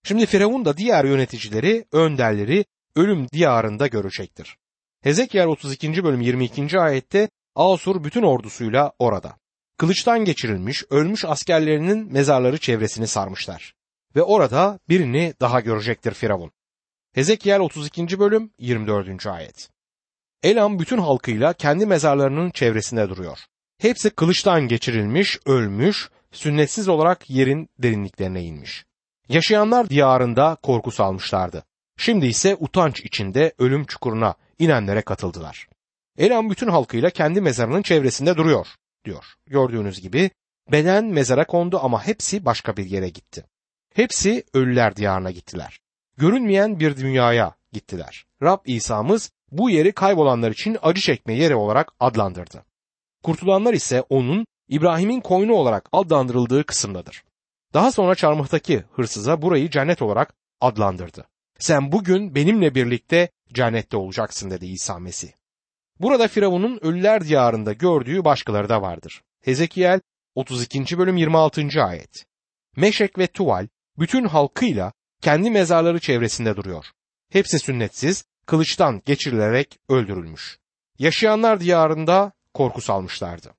Şimdi 0.05 0.27
Firavun 0.27 0.65
da 0.65 0.77
diğer 0.77 1.05
yöneticileri, 1.05 1.85
önderleri 1.93 2.65
ölüm 2.97 3.29
diyarında 3.29 3.87
görecektir. 3.87 4.57
Hezekiel 5.03 5.47
32. 5.47 6.05
bölüm 6.05 6.21
22. 6.21 6.81
ayette 6.81 7.29
Asur 7.55 8.05
bütün 8.05 8.23
ordusuyla 8.23 8.93
orada. 8.99 9.37
Kılıçtan 9.77 10.25
geçirilmiş, 10.25 10.85
ölmüş 10.91 11.25
askerlerinin 11.25 12.13
mezarları 12.13 12.59
çevresini 12.59 13.07
sarmışlar. 13.07 13.75
Ve 14.17 14.23
orada 14.23 14.79
birini 14.89 15.35
daha 15.41 15.61
görecektir 15.61 16.15
Firavun. 16.15 16.51
Hezekiel 17.15 17.61
32. 17.61 18.19
bölüm 18.19 18.51
24. 18.59 19.27
ayet. 19.27 19.71
Elam 20.43 20.79
bütün 20.79 20.99
halkıyla 20.99 21.53
kendi 21.53 21.87
mezarlarının 21.87 22.51
çevresinde 22.51 23.09
duruyor. 23.09 23.39
Hepsi 23.79 24.11
kılıçtan 24.11 24.69
geçirilmiş, 24.69 25.39
ölmüş, 25.47 26.11
sünnetsiz 26.33 26.89
olarak 26.89 27.31
yerin 27.31 27.69
derinliklerine 27.79 28.43
inmiş. 28.43 28.85
Yaşayanlar 29.29 29.89
diyarında 29.89 30.57
korku 30.63 30.91
salmışlardı. 30.91 31.65
Şimdi 31.97 32.27
ise 32.27 32.57
utanç 32.61 33.01
içinde 33.01 33.53
ölüm 33.59 33.85
çukuruna 33.85 34.35
inenlere 34.59 35.03
katıldılar. 35.03 35.69
Elam 36.19 36.51
bütün 36.51 36.69
halkıyla 36.69 37.11
kendi 37.11 37.41
mezarının 37.41 37.83
çevresinde 37.83 38.37
duruyor, 38.37 38.67
diyor. 39.05 39.25
Gördüğünüz 39.47 40.01
gibi 40.01 40.31
beden 40.73 41.05
mezara 41.05 41.47
kondu 41.47 41.81
ama 41.83 42.07
hepsi 42.07 42.45
başka 42.45 42.77
bir 42.77 42.87
yere 42.87 43.09
gitti. 43.09 43.45
Hepsi 43.99 44.45
ölüler 44.55 44.97
diyarına 44.97 45.31
gittiler. 45.31 45.81
Görünmeyen 46.17 46.81
bir 46.81 46.97
dünyaya 46.97 47.55
gittiler. 47.73 48.27
Rab 48.43 48.59
İsa'mız 48.67 49.31
bu 49.53 49.71
yeri 49.71 49.93
kaybolanlar 49.93 50.51
için 50.51 50.79
acı 50.83 51.01
çekme 51.01 51.35
yeri 51.35 51.55
olarak 51.55 51.93
adlandırdı. 52.01 52.65
Kurtulanlar 53.23 53.75
ise 53.75 54.03
onun 54.09 54.47
İbrahim'in 54.69 55.21
koynu 55.21 55.53
olarak 55.53 55.89
adlandırıldığı 55.93 56.65
kısımdadır. 56.65 57.25
Daha 57.75 57.93
sonra 57.93 58.15
çarmıhtaki 58.15 58.85
hırsıza 58.93 59.43
burayı 59.43 59.71
cennet 59.71 60.03
olarak 60.03 60.35
adlandırdı. 60.61 61.29
Sen 61.59 61.93
bugün 61.93 62.35
benimle 62.35 62.75
birlikte 62.75 63.29
cennette 63.53 63.97
olacaksın 63.97 64.51
dedi 64.51 64.67
İsa 64.67 64.99
Mesih. 64.99 65.33
Burada 66.01 66.29
Firavun'un 66.29 66.79
ölüler 66.83 67.25
diyarında 67.25 67.73
gördüğü 67.73 68.25
başkaları 68.25 68.69
da 68.69 68.83
vardır. 68.83 69.23
Hezekiel 69.45 70.01
32. 70.35 70.99
bölüm 70.99 71.17
26. 71.17 71.85
ayet. 71.85 72.25
Meşek 72.77 73.19
ve 73.19 73.27
Tuval 73.27 73.67
bütün 73.99 74.25
halkıyla 74.25 74.93
kendi 75.21 75.51
mezarları 75.51 76.01
çevresinde 76.01 76.57
duruyor. 76.57 76.87
Hepsi 77.33 77.59
sünnetsiz, 77.59 78.25
kılıçtan 78.47 79.03
geçirilerek 79.05 79.79
öldürülmüş. 79.89 80.59
Yaşayanlar 80.99 81.61
diyarında 81.61 82.33
korku 82.55 82.81
salmışlardı. 82.81 83.55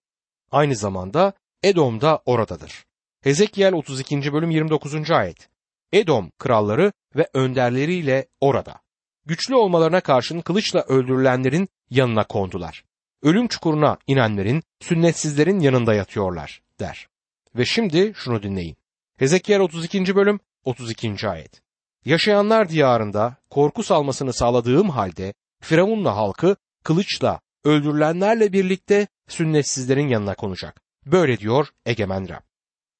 Aynı 0.51 0.75
zamanda 0.75 1.33
Edom 1.63 2.01
da 2.01 2.21
oradadır. 2.25 2.85
Hezekiel 3.21 3.73
32. 3.73 4.33
bölüm 4.33 4.51
29. 4.51 5.11
ayet. 5.11 5.49
Edom 5.93 6.31
kralları 6.39 6.91
ve 7.15 7.29
önderleriyle 7.33 8.27
orada. 8.41 8.81
Güçlü 9.25 9.55
olmalarına 9.55 10.01
karşın 10.01 10.41
kılıçla 10.41 10.81
öldürülenlerin 10.81 11.69
yanına 11.89 12.23
kondular. 12.23 12.83
Ölüm 13.23 13.47
çukuruna 13.47 13.97
inenlerin, 14.07 14.63
sünnetsizlerin 14.79 15.59
yanında 15.59 15.93
yatıyorlar 15.93 16.61
der. 16.79 17.07
Ve 17.55 17.65
şimdi 17.65 18.13
şunu 18.15 18.43
dinleyin. 18.43 18.78
Hezekiel 19.19 19.59
32. 19.59 20.15
bölüm 20.15 20.39
32. 20.63 21.29
ayet. 21.29 21.61
Yaşayanlar 22.05 22.69
diyarında 22.69 23.35
korku 23.49 23.83
salmasını 23.83 24.33
sağladığım 24.33 24.89
halde 24.89 25.33
Firavun'la 25.61 26.15
halkı 26.15 26.55
kılıçla 26.83 27.39
öldürülenlerle 27.63 28.53
birlikte 28.53 29.07
sünnetsizlerin 29.27 30.07
yanına 30.07 30.35
konacak. 30.35 30.81
Böyle 31.05 31.37
diyor 31.37 31.67
egemen 31.85 32.29
Rab. 32.29 32.41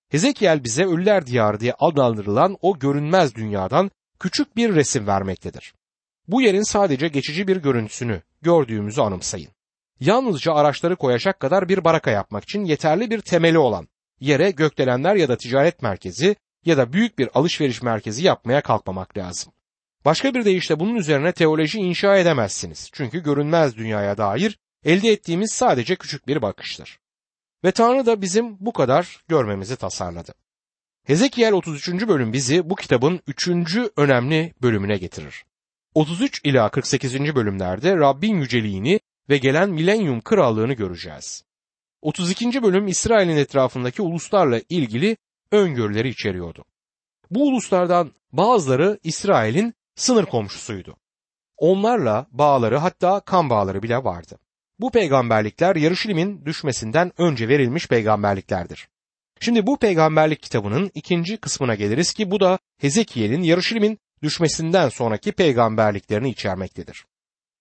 Hezekiel 0.10 0.64
bize 0.64 0.86
ölüler 0.86 1.26
diyarı 1.26 1.60
diye 1.60 1.74
adlandırılan 1.80 2.58
o 2.62 2.80
görünmez 2.80 3.36
dünyadan 3.36 3.92
küçük 4.20 4.56
bir 4.56 4.76
resim 4.76 5.08
vermektedir. 5.08 5.74
Bu 6.28 6.42
yerin 6.42 6.64
sadece 6.64 7.08
geçici 7.08 7.48
bir 7.48 7.58
görüntüsünü 7.58 8.22
gördüğümüzü 8.42 9.02
anımsayın. 9.02 9.52
Yalnızca 10.00 10.54
araçları 10.54 10.96
koyacak 10.96 11.40
kadar 11.40 11.70
bir 11.70 11.84
baraka 11.84 12.12
yapmak 12.12 12.44
için 12.44 12.66
yeterli 12.66 13.12
bir 13.12 13.22
temeli 13.22 13.58
olan 13.58 13.88
yere 14.20 14.52
gökdelenler 14.52 15.16
ya 15.16 15.30
da 15.30 15.38
ticaret 15.38 15.82
merkezi 15.82 16.36
ya 16.66 16.78
da 16.78 16.94
büyük 16.94 17.20
bir 17.20 17.30
alışveriş 17.34 17.82
merkezi 17.82 18.26
yapmaya 18.26 18.62
kalkmamak 18.62 19.18
lazım. 19.18 19.54
Başka 20.06 20.34
bir 20.34 20.46
deyişle 20.46 20.80
bunun 20.80 20.96
üzerine 20.96 21.32
teoloji 21.32 21.80
inşa 21.80 22.18
edemezsiniz. 22.18 22.90
Çünkü 22.94 23.24
görünmez 23.24 23.78
dünyaya 23.78 24.18
dair 24.18 24.60
elde 24.86 25.10
ettiğimiz 25.10 25.52
sadece 25.52 25.96
küçük 25.96 26.28
bir 26.28 26.42
bakıştır. 26.42 27.00
Ve 27.64 27.72
Tanrı 27.72 28.06
da 28.06 28.22
bizim 28.22 28.58
bu 28.60 28.74
kadar 28.74 29.24
görmemizi 29.28 29.76
tasarladı. 29.76 30.34
Hezekiel 31.06 31.54
33. 31.54 32.08
bölüm 32.08 32.34
bizi 32.34 32.70
bu 32.70 32.76
kitabın 32.76 33.20
3. 33.28 33.48
önemli 33.98 34.54
bölümüne 34.62 34.98
getirir. 34.98 35.44
33 35.96 36.42
ila 36.44 36.70
48. 36.70 37.36
bölümlerde 37.36 37.96
Rabbin 37.96 38.36
yüceliğini 38.36 39.00
ve 39.30 39.38
gelen 39.38 39.70
milenyum 39.70 40.22
krallığını 40.22 40.74
göreceğiz. 40.74 41.44
32. 42.02 42.64
bölüm 42.64 42.88
İsrail'in 42.88 43.38
etrafındaki 43.38 44.02
uluslarla 44.02 44.62
ilgili 44.70 45.18
öngörüleri 45.52 46.10
içeriyordu. 46.10 46.66
Bu 47.32 47.48
uluslardan 47.48 48.12
bazıları 48.32 49.00
İsrail'in 49.04 49.74
sınır 49.96 50.26
komşusuydu. 50.26 50.98
Onlarla 51.58 52.28
bağları 52.32 52.78
hatta 52.78 53.20
kan 53.20 53.50
bağları 53.50 53.84
bile 53.84 53.98
vardı. 53.98 54.40
Bu 54.80 54.92
peygamberlikler 54.92 55.76
Yarışilim'in 55.76 56.46
düşmesinden 56.46 57.12
önce 57.18 57.48
verilmiş 57.48 57.88
peygamberliklerdir. 57.88 58.90
Şimdi 59.40 59.68
bu 59.68 59.78
peygamberlik 59.78 60.44
kitabının 60.44 60.92
ikinci 60.94 61.38
kısmına 61.38 61.76
geliriz 61.76 62.14
ki 62.14 62.32
bu 62.32 62.40
da 62.40 62.60
Hezekiel'in 62.78 63.44
Yarışilim'in 63.44 64.00
düşmesinden 64.24 64.90
sonraki 64.90 65.32
peygamberliklerini 65.32 66.30
içermektedir. 66.30 67.06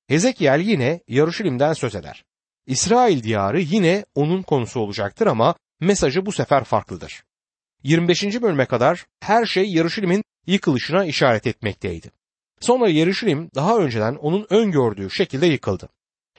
Hezekiel 0.09 0.61
yine 0.61 1.01
Yarışilim'den 1.09 1.73
söz 1.73 1.95
eder. 1.95 2.25
İsrail 2.69 3.23
diyarı 3.23 3.61
yine 3.61 4.05
onun 4.15 4.43
konusu 4.43 4.81
olacaktır 4.81 5.27
ama 5.27 5.55
mesajı 5.81 6.27
bu 6.27 6.33
sefer 6.33 6.65
farklıdır. 6.65 7.23
25. 7.83 8.43
bölüme 8.43 8.67
kadar 8.67 9.07
her 9.21 9.47
şey 9.47 9.73
Yarışilim'in 9.73 10.25
yıkılışına 10.47 11.05
işaret 11.05 11.47
etmekteydi. 11.47 12.11
Sonra 12.61 12.89
Yarışilim 12.89 13.51
daha 13.55 13.79
önceden 13.79 14.15
onun 14.15 14.47
öngördüğü 14.51 15.11
şekilde 15.11 15.47
yıkıldı. 15.47 15.89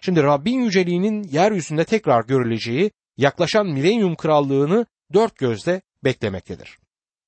Şimdi 0.01 0.23
Rabbin 0.23 0.61
yüceliğinin 0.61 1.23
yeryüzünde 1.23 1.85
tekrar 1.85 2.23
görüleceği 2.23 2.91
yaklaşan 3.17 3.67
milenyum 3.67 4.15
krallığını 4.15 4.85
dört 5.13 5.37
gözle 5.37 5.81
beklemektedir. 6.03 6.77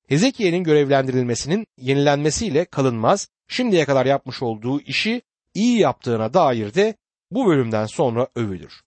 Hezekiel'in 0.08 0.64
görevlendirilmesinin 0.64 1.66
yenilenmesiyle 1.80 2.64
kalınmaz, 2.64 3.28
şimdiye 3.48 3.84
kadar 3.84 4.06
yapmış 4.06 4.42
olduğu 4.42 4.80
işi 4.80 5.22
iyi 5.54 5.78
yaptığına 5.78 6.34
dair 6.34 6.74
de 6.74 6.94
bu 7.30 7.46
bölümden 7.46 7.86
sonra 7.86 8.28
övülür. 8.34 8.82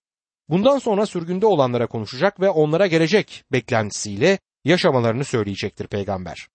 Bundan 0.50 0.80
sonra 0.80 1.06
sürgünde 1.06 1.46
olanlara 1.46 1.88
konuşacak 1.88 2.40
ve 2.40 2.50
onlara 2.50 2.88
gelecek 2.88 3.44
beklentisiyle 3.52 4.40
yaşamalarını 4.66 5.26
söyleyecektir 5.26 5.88
peygamber. 5.88 6.48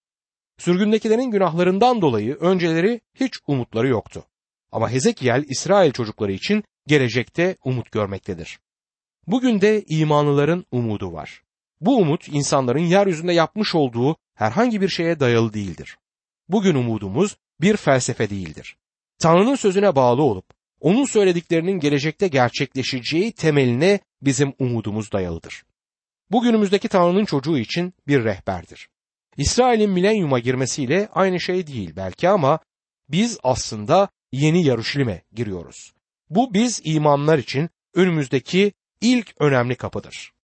Sürgündekilerin 0.58 1.30
günahlarından 1.30 2.02
dolayı 2.02 2.34
önceleri 2.34 3.00
hiç 3.14 3.32
umutları 3.46 3.88
yoktu. 3.88 4.24
Ama 4.72 4.90
Hezekiel 4.90 5.44
İsrail 5.48 5.92
çocukları 5.92 6.32
için 6.32 6.64
gelecekte 6.86 7.56
umut 7.64 7.92
görmektedir. 7.92 8.58
Bugün 9.26 9.60
de 9.60 9.84
imanlıların 9.88 10.64
umudu 10.72 11.12
var. 11.12 11.42
Bu 11.80 11.96
umut 11.96 12.28
insanların 12.28 12.82
yeryüzünde 12.82 13.32
yapmış 13.32 13.74
olduğu 13.74 14.16
herhangi 14.34 14.80
bir 14.80 14.88
şeye 14.88 15.20
dayalı 15.20 15.52
değildir. 15.52 15.98
Bugün 16.48 16.74
umudumuz 16.74 17.36
bir 17.60 17.76
felsefe 17.76 18.30
değildir. 18.30 18.76
Tanrı'nın 19.18 19.54
sözüne 19.54 19.96
bağlı 19.96 20.22
olup 20.22 20.44
onun 20.80 21.04
söylediklerinin 21.04 21.80
gelecekte 21.80 22.28
gerçekleşeceği 22.28 23.32
temeline 23.32 24.00
bizim 24.22 24.54
umudumuz 24.58 25.12
dayalıdır. 25.12 25.62
Bugünümüzdeki 26.30 26.88
Tanrı'nın 26.88 27.24
çocuğu 27.24 27.58
için 27.58 27.94
bir 28.06 28.24
rehberdir. 28.24 28.88
İsrail'in 29.36 29.90
milenyuma 29.90 30.38
girmesiyle 30.38 31.08
aynı 31.12 31.40
şey 31.40 31.66
değil 31.66 31.92
belki 31.96 32.28
ama 32.28 32.58
biz 33.08 33.38
aslında 33.42 34.08
yeni 34.32 34.66
Yaruşilim'e 34.66 35.22
giriyoruz. 35.32 35.92
Bu 36.30 36.54
biz 36.54 36.80
imanlar 36.84 37.38
için 37.38 37.70
önümüzdeki 37.94 38.72
ilk 39.00 39.34
önemli 39.40 39.74
kapıdır. 39.74 40.32